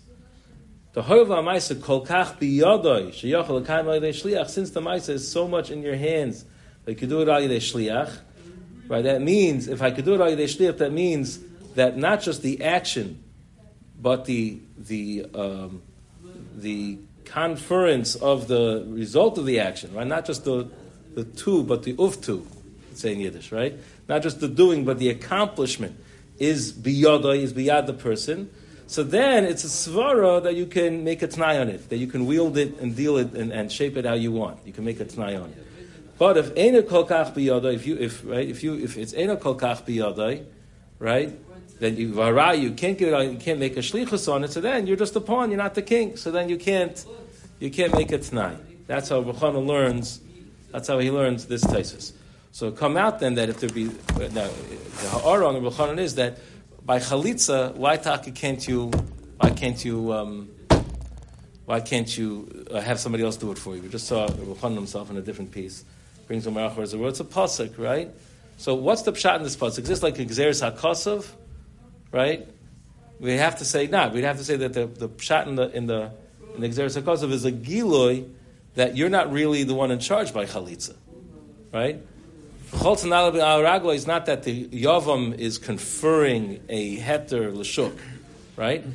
The 0.94 1.02
Hoyva 1.02 1.44
Maisa 1.44 1.82
Kol 1.82 2.06
Kach 2.06 2.38
Biyodoi 2.38 3.10
Sheyachal 3.10 3.62
L'Kaim 3.62 3.86
Shliach, 3.86 4.50
since 4.50 4.70
the 4.70 4.82
Maisa 4.82 5.10
is 5.10 5.32
so 5.32 5.48
much 5.48 5.72
in 5.72 5.82
your 5.82 5.96
hands 5.96 6.46
But 6.86 6.92
you 6.92 6.98
could 6.98 7.10
do 7.10 7.22
it 7.22 7.28
al 7.28 7.42
yidei 7.42 7.58
shliach, 7.58 8.20
right? 8.88 9.04
That 9.04 9.22
means 9.22 9.68
if 9.68 9.82
I 9.82 9.92
could 9.92 10.06
do 10.06 10.16
it 10.16 10.22
al 10.22 10.28
yidei 10.28 10.44
shliach, 10.44 10.78
that 10.80 10.92
means 10.92 11.40
that 11.76 11.98
not 11.98 12.22
just 12.22 12.42
the 12.42 12.64
action, 12.64 13.24
but 14.00 14.26
the 14.26 14.60
the 14.78 15.26
um, 15.34 15.82
the 16.56 16.98
conference 17.26 18.16
of 18.16 18.48
the 18.48 18.86
result 18.88 19.38
of 19.38 19.46
the 19.46 19.60
action, 19.60 19.94
right? 19.94 20.08
Not 20.08 20.26
just 20.26 20.46
the 20.46 20.70
the 21.16 21.24
two, 21.24 21.64
but 21.64 21.84
the 21.84 21.94
uftu, 21.94 22.46
say 22.94 23.14
in 23.14 23.20
Yiddish, 23.20 23.52
right? 23.52 23.78
Not 24.08 24.24
just 24.24 24.40
the 24.40 24.48
doing, 24.48 24.86
but 24.86 25.00
the 25.00 25.10
accomplishment 25.10 26.00
is 26.38 26.72
biyadai, 26.74 27.40
is 27.40 27.54
biyad 27.54 27.88
the 27.88 27.94
person. 27.94 28.50
So 28.88 29.04
then 29.04 29.46
it's 29.46 29.64
a 29.64 29.68
svara 29.68 30.42
that 30.44 30.56
you 30.56 30.66
can 30.66 31.04
make 31.04 31.22
a 31.22 31.28
t'nai 31.28 31.62
on 31.62 31.70
it, 31.70 31.90
that 31.90 31.98
you 31.98 32.08
can 32.08 32.26
wield 32.26 32.58
it 32.58 32.80
and 32.80 32.96
deal 32.96 33.18
it 33.18 33.34
and, 33.34 33.52
and 33.52 33.72
shape 33.72 33.98
it 33.98 34.06
how 34.06 34.16
you 34.16 34.32
want. 34.32 34.66
You 34.66 34.74
can 34.74 34.84
make 34.84 35.00
a 35.00 35.06
t'nai 35.06 35.40
on 35.40 35.50
it. 35.50 35.68
But 36.18 36.38
if 36.38 36.58
ena 36.58 36.82
kol 36.84 37.06
kach 37.06 37.34
biyadai, 37.34 37.76
if 37.76 37.86
you 37.86 37.98
if 37.98 38.26
right, 38.26 38.48
if 38.48 38.64
you 38.64 38.74
if 38.74 38.98
it's 38.98 39.14
ena 39.14 39.38
kol 39.38 39.56
kach 39.56 39.86
biyadai, 39.86 40.44
right, 40.98 41.38
then 41.80 41.96
you 41.96 42.14
vara 42.14 42.54
you 42.56 42.72
can't 42.72 42.98
give 42.98 43.14
it, 43.14 43.32
you 43.32 43.38
can't 43.38 43.60
make 43.60 43.78
a 43.78 43.80
shlichus 43.80 44.32
on 44.32 44.44
it. 44.44 44.52
So 44.52 44.62
then 44.62 44.86
you're 44.86 44.98
just 44.98 45.16
a 45.16 45.22
pawn, 45.22 45.50
you're 45.50 45.58
not 45.58 45.76
the 45.76 45.82
king. 45.82 46.18
So 46.18 46.32
then 46.32 46.50
you 46.50 46.58
can't 46.58 47.06
you 47.60 47.70
can't 47.70 47.94
make 47.94 48.12
a 48.12 48.20
t'nai. 48.20 48.58
That's 48.88 49.10
how 49.10 49.22
Bechana 49.24 49.66
learns. 49.66 50.22
That's 50.72 50.88
how 50.88 51.00
he 51.00 51.12
learns 51.12 51.46
this 51.46 51.64
thesis. 51.64 52.14
So 52.52 52.72
come 52.72 52.98
out 52.98 53.20
then 53.20 53.36
that 53.36 53.50
if 53.50 53.60
there 53.60 53.70
be 53.70 53.86
now, 53.86 54.28
the 54.28 55.10
ha'arong 55.10 55.56
of 55.56 55.74
Bechana 55.74 56.00
is 56.00 56.16
that 56.16 56.40
by 56.86 57.00
chalitza, 57.00 57.76
why 57.76 57.98
taka 57.98 58.32
can't 58.32 58.68
you? 58.68 58.92
Why 59.38 59.52
can't 59.52 59.84
you? 59.84 60.12
Um, 60.12 60.50
why 61.66 61.82
can't 61.82 62.18
you 62.18 62.66
uh, 62.72 62.82
have 62.82 63.00
somebody 63.00 63.24
else 63.24 63.38
do 63.38 63.52
it 63.52 63.60
for 63.60 63.76
you? 63.76 63.84
We 63.84 63.90
just 63.90 64.08
saw 64.08 64.28
Bechana 64.28 64.76
himself 64.76 65.12
in 65.12 65.18
a 65.18 65.22
different 65.22 65.52
piece. 65.52 65.86
Brings 66.28 66.48
a 66.48 66.50
marach 66.50 66.78
as 66.80 66.94
a 66.94 66.98
word. 66.98 67.10
It's 67.10 67.20
a 67.20 67.26
pasuk, 67.26 67.78
right? 67.78 68.10
So 68.58 68.76
what's 68.76 69.04
the 69.04 69.14
pshat 69.14 69.38
in 69.38 69.44
this 69.44 69.56
pasuk? 69.56 69.80
Is 69.80 69.88
this 69.88 70.04
like 70.04 70.18
a 70.20 70.26
gzeres 70.26 70.68
hakosov, 70.68 71.28
right? 72.12 72.48
We 73.20 73.34
have 73.34 73.58
to 73.58 73.66
say 73.66 73.88
not. 73.88 74.14
We'd 74.14 74.24
have 74.24 74.38
to 74.38 74.44
say 74.44 74.56
that 74.58 74.74
the, 74.74 74.86
the 74.86 75.10
pshat 75.10 75.48
in 75.48 75.56
the 75.56 75.70
in 75.76 75.88
the 75.88 76.12
in 76.56 76.62
the 76.62 76.68
hakosov 76.68 77.32
is 77.32 77.46
a 77.46 77.52
giloy 77.52 78.28
that 78.76 78.96
you're 78.96 79.10
not 79.10 79.32
really 79.32 79.64
the 79.64 79.74
one 79.74 79.92
in 79.92 80.00
charge 80.00 80.34
by 80.34 80.46
chalitza, 80.46 80.96
right? 81.74 82.02
Cholzan 82.72 83.96
is 83.96 84.08
not 84.08 84.28
that 84.28 84.44
the 84.44 84.68
yavam 84.68 85.38
is 85.38 85.58
conferring 85.58 86.62
a 86.70 86.98
heter 86.98 87.54
l'shuk, 87.54 87.98
right? 88.56 88.86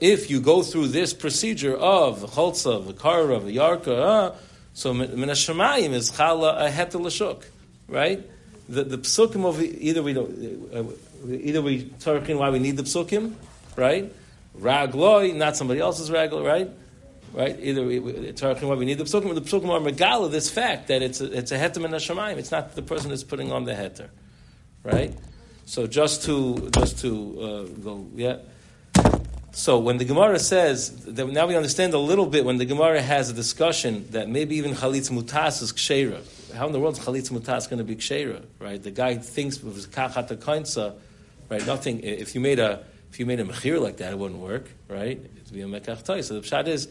If 0.00 0.30
you 0.30 0.40
go 0.40 0.62
through 0.62 0.88
this 0.88 1.14
procedure 1.14 1.76
of 1.76 2.20
the 2.22 2.26
cholza, 2.26 2.84
the 2.84 4.02
uh, 4.02 4.34
so 4.72 4.94
min 4.94 5.10
hashemayim 5.10 5.92
is 5.92 6.10
chala 6.10 6.66
a 6.66 6.70
heter 6.70 7.00
l'shuk, 7.00 7.44
right? 7.88 8.28
The, 8.68 8.84
the 8.84 8.98
psukim 8.98 9.44
of 9.44 9.60
either 9.62 10.02
we 10.02 10.12
don't, 10.12 10.74
uh, 10.74 10.82
either 11.28 11.62
we 11.62 11.84
talking 12.00 12.38
why 12.38 12.50
we 12.50 12.58
need 12.58 12.76
the 12.76 12.82
psukim, 12.82 13.34
right? 13.76 14.12
Ragloi, 14.58 15.34
not 15.34 15.56
somebody 15.56 15.80
else's 15.80 16.10
raglo, 16.10 16.44
right? 16.44 16.70
right? 17.32 17.58
Either 17.60 17.84
we, 17.84 17.98
we, 17.98 18.32
talking 18.32 18.64
about 18.64 18.78
we 18.78 18.84
need 18.84 18.98
the 18.98 19.04
psukim, 19.04 19.34
the 19.34 19.40
psukim 19.40 19.68
are 19.68 19.80
megala 19.80 20.30
this 20.30 20.50
fact 20.50 20.88
that 20.88 21.02
it's 21.02 21.20
a, 21.20 21.36
it's 21.36 21.52
a 21.52 21.58
heter 21.58 21.80
min 21.80 21.90
hashemayim. 21.92 22.36
It's 22.36 22.50
not 22.50 22.74
the 22.74 22.82
person 22.82 23.10
that's 23.10 23.24
putting 23.24 23.52
on 23.52 23.64
the 23.64 23.72
heter, 23.72 24.08
right? 24.82 25.14
So 25.66 25.86
just 25.86 26.24
to 26.24 26.70
just 26.70 26.98
to 27.00 27.40
uh, 27.40 27.62
go, 27.80 28.06
yeah. 28.14 28.38
So 29.52 29.78
when 29.78 29.98
the 29.98 30.04
Gemara 30.04 30.38
says 30.38 31.04
that 31.06 31.26
now 31.26 31.46
we 31.46 31.56
understand 31.56 31.92
a 31.92 31.98
little 31.98 32.26
bit 32.26 32.44
when 32.44 32.56
the 32.56 32.64
Gemara 32.64 33.02
has 33.02 33.30
a 33.30 33.32
discussion 33.32 34.06
that 34.10 34.28
maybe 34.28 34.56
even 34.56 34.74
chalitz 34.74 35.10
mutas 35.10 35.60
is 35.62 35.72
kshera. 35.72 36.22
How 36.54 36.66
in 36.66 36.72
the 36.72 36.80
world 36.80 36.98
is 36.98 37.04
chalitz 37.04 37.30
mutas 37.30 37.68
going 37.68 37.78
to 37.78 37.84
be 37.84 37.96
kshera, 37.96 38.44
right? 38.58 38.82
The 38.82 38.90
guy 38.90 39.16
thinks 39.16 39.56
of 39.58 39.74
his 39.74 39.86
kachat 39.86 40.28
right? 41.50 41.66
Nothing. 41.66 42.00
If 42.00 42.34
you 42.34 42.40
made 42.40 42.58
a 42.58 42.84
if 43.10 43.18
you 43.18 43.26
made 43.26 43.40
a 43.40 43.44
mechir 43.44 43.80
like 43.80 43.96
that, 43.98 44.12
it 44.12 44.18
wouldn't 44.18 44.40
work, 44.40 44.70
right? 44.88 45.20
It'd 45.36 45.52
be 45.52 45.62
a 45.62 45.66
mekach 45.66 46.06
So 46.24 46.40
the 46.40 46.40
pshat 46.40 46.68
is 46.68 46.88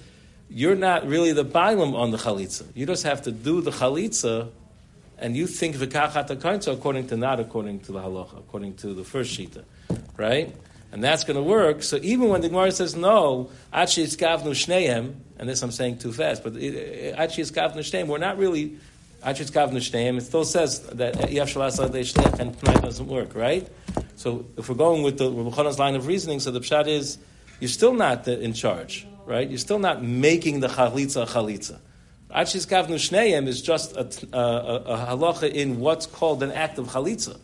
you're 0.49 0.75
not 0.75 1.07
really 1.07 1.31
the 1.31 1.45
bailam 1.45 1.95
on 1.95 2.11
the 2.11 2.17
chalitza. 2.17 2.65
You 2.75 2.85
just 2.85 3.03
have 3.03 3.21
to 3.23 3.31
do 3.31 3.61
the 3.61 3.71
chalitza, 3.71 4.49
and 5.17 5.37
you 5.37 5.47
think 5.47 5.77
v'kachat 5.77 6.29
akainza 6.29 6.73
according 6.73 7.07
to 7.07 7.17
not 7.17 7.39
according 7.39 7.79
to 7.81 7.93
the 7.93 7.99
halacha, 7.99 8.37
according 8.37 8.75
to 8.75 8.93
the 8.93 9.03
first 9.03 9.37
shita, 9.37 9.63
right? 10.17 10.53
And 10.91 11.03
that's 11.03 11.23
going 11.23 11.37
to 11.37 11.43
work. 11.43 11.83
So 11.83 11.99
even 12.01 12.29
when 12.29 12.41
the 12.41 12.49
Gemara 12.49 12.71
says 12.71 12.95
no, 12.95 13.51
achi 13.71 14.03
iskavnu 14.03 14.51
shneim, 14.51 15.13
and 15.37 15.47
this 15.47 15.61
I'm 15.61 15.71
saying 15.71 15.99
too 15.99 16.11
fast, 16.11 16.43
but 16.43 16.55
achi 16.55 17.43
iskavnu 17.43 17.77
shneim, 17.77 18.07
we're 18.07 18.17
not 18.17 18.37
really 18.37 18.77
achi 19.23 19.43
iskavnu 19.43 19.77
shneim. 19.77 20.17
It 20.17 20.21
still 20.21 20.45
says 20.45 20.81
that 20.81 21.15
yav 21.15 22.39
and 22.39 22.59
tonight 22.59 22.81
doesn't 22.81 23.07
work, 23.07 23.35
right? 23.35 23.67
So 24.15 24.45
if 24.57 24.69
we're 24.69 24.75
going 24.75 25.03
with 25.03 25.17
the 25.17 25.29
Rebbe 25.31 25.49
line 25.49 25.95
of 25.95 26.07
reasoning, 26.07 26.39
so 26.39 26.51
the 26.51 26.59
pshat 26.59 26.87
is 26.87 27.17
you're 27.59 27.69
still 27.69 27.93
not 27.93 28.27
in 28.27 28.53
charge 28.53 29.05
right? 29.29 29.47
You're 29.47 29.59
still 29.59 29.79
not 29.79 30.03
making 30.03 30.59
the 30.59 30.67
chalitza 30.67 31.27
chalitza. 31.27 31.79
Achis 32.35 32.67
kavnu 32.67 32.95
shneim 32.95 33.47
is 33.47 33.61
just 33.61 33.95
a, 33.95 34.09
a, 34.33 34.39
a, 34.39 34.75
a, 34.75 34.97
halacha 35.07 35.51
in 35.51 35.79
what's 35.79 36.07
called 36.07 36.41
an 36.41 36.51
act 36.51 36.79
of 36.79 36.87
chalitza. 36.87 37.39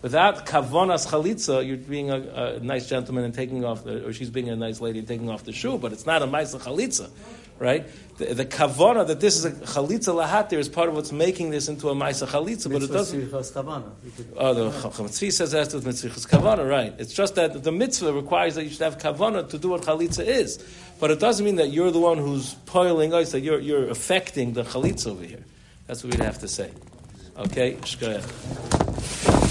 Without 0.00 0.46
kavonas 0.46 1.08
chalitza, 1.08 1.66
you're 1.66 1.76
being 1.76 2.10
a, 2.10 2.16
a, 2.16 2.60
nice 2.60 2.88
gentleman 2.88 3.24
and 3.24 3.34
taking 3.34 3.64
off, 3.64 3.82
the, 3.82 4.06
or 4.06 4.12
she's 4.12 4.30
being 4.30 4.48
a 4.48 4.54
nice 4.54 4.80
lady 4.80 5.00
and 5.00 5.08
taking 5.08 5.28
off 5.28 5.42
the 5.44 5.52
shoe, 5.52 5.76
but 5.76 5.92
it's 5.92 6.06
not 6.06 6.22
a 6.22 6.26
ma'isa 6.26 6.60
chalitza 6.60 7.10
right? 7.58 7.86
The, 8.18 8.34
the 8.34 8.46
kavana 8.46 9.06
that 9.06 9.20
this 9.20 9.36
is 9.36 9.44
a 9.44 9.50
chalitza 9.50 10.14
lahatir 10.14 10.58
is 10.58 10.68
part 10.68 10.88
of 10.88 10.94
what's 10.94 11.12
making 11.12 11.50
this 11.50 11.68
into 11.68 11.88
a 11.88 11.94
ma'isa 11.94 12.26
chalitza, 12.26 12.72
but 12.72 12.82
it 12.82 12.90
doesn't. 12.90 13.32
Oh, 14.36 14.54
the 14.54 14.70
Chametzi 14.70 15.32
says 15.32 15.52
that 15.52 15.72
with 15.74 15.84
mitzvahs 15.84 16.26
kavana, 16.26 16.68
right? 16.68 16.94
It's 16.98 17.12
just 17.12 17.34
that 17.34 17.62
the 17.62 17.72
mitzvah 17.72 18.12
requires 18.12 18.54
that 18.54 18.64
you 18.64 18.70
should 18.70 18.80
have 18.80 18.98
kavana 18.98 19.48
to 19.48 19.58
do 19.58 19.68
what 19.68 19.82
chalitza 19.82 20.24
is, 20.24 20.64
but 20.98 21.10
it 21.10 21.20
doesn't 21.20 21.44
mean 21.44 21.56
that 21.56 21.68
you're 21.68 21.90
the 21.90 22.00
one 22.00 22.18
who's 22.18 22.54
poiling 22.66 23.12
oh, 23.12 23.18
us, 23.18 23.32
that 23.32 23.40
you're 23.40 23.60
you're 23.60 23.88
affecting 23.88 24.54
the 24.54 24.62
chalitza 24.64 25.08
over 25.08 25.24
here. 25.24 25.44
That's 25.86 26.02
what 26.02 26.12
we'd 26.14 26.24
have 26.24 26.38
to 26.40 26.48
say. 26.48 26.70
Okay, 27.38 27.74
shkaya. 27.82 29.44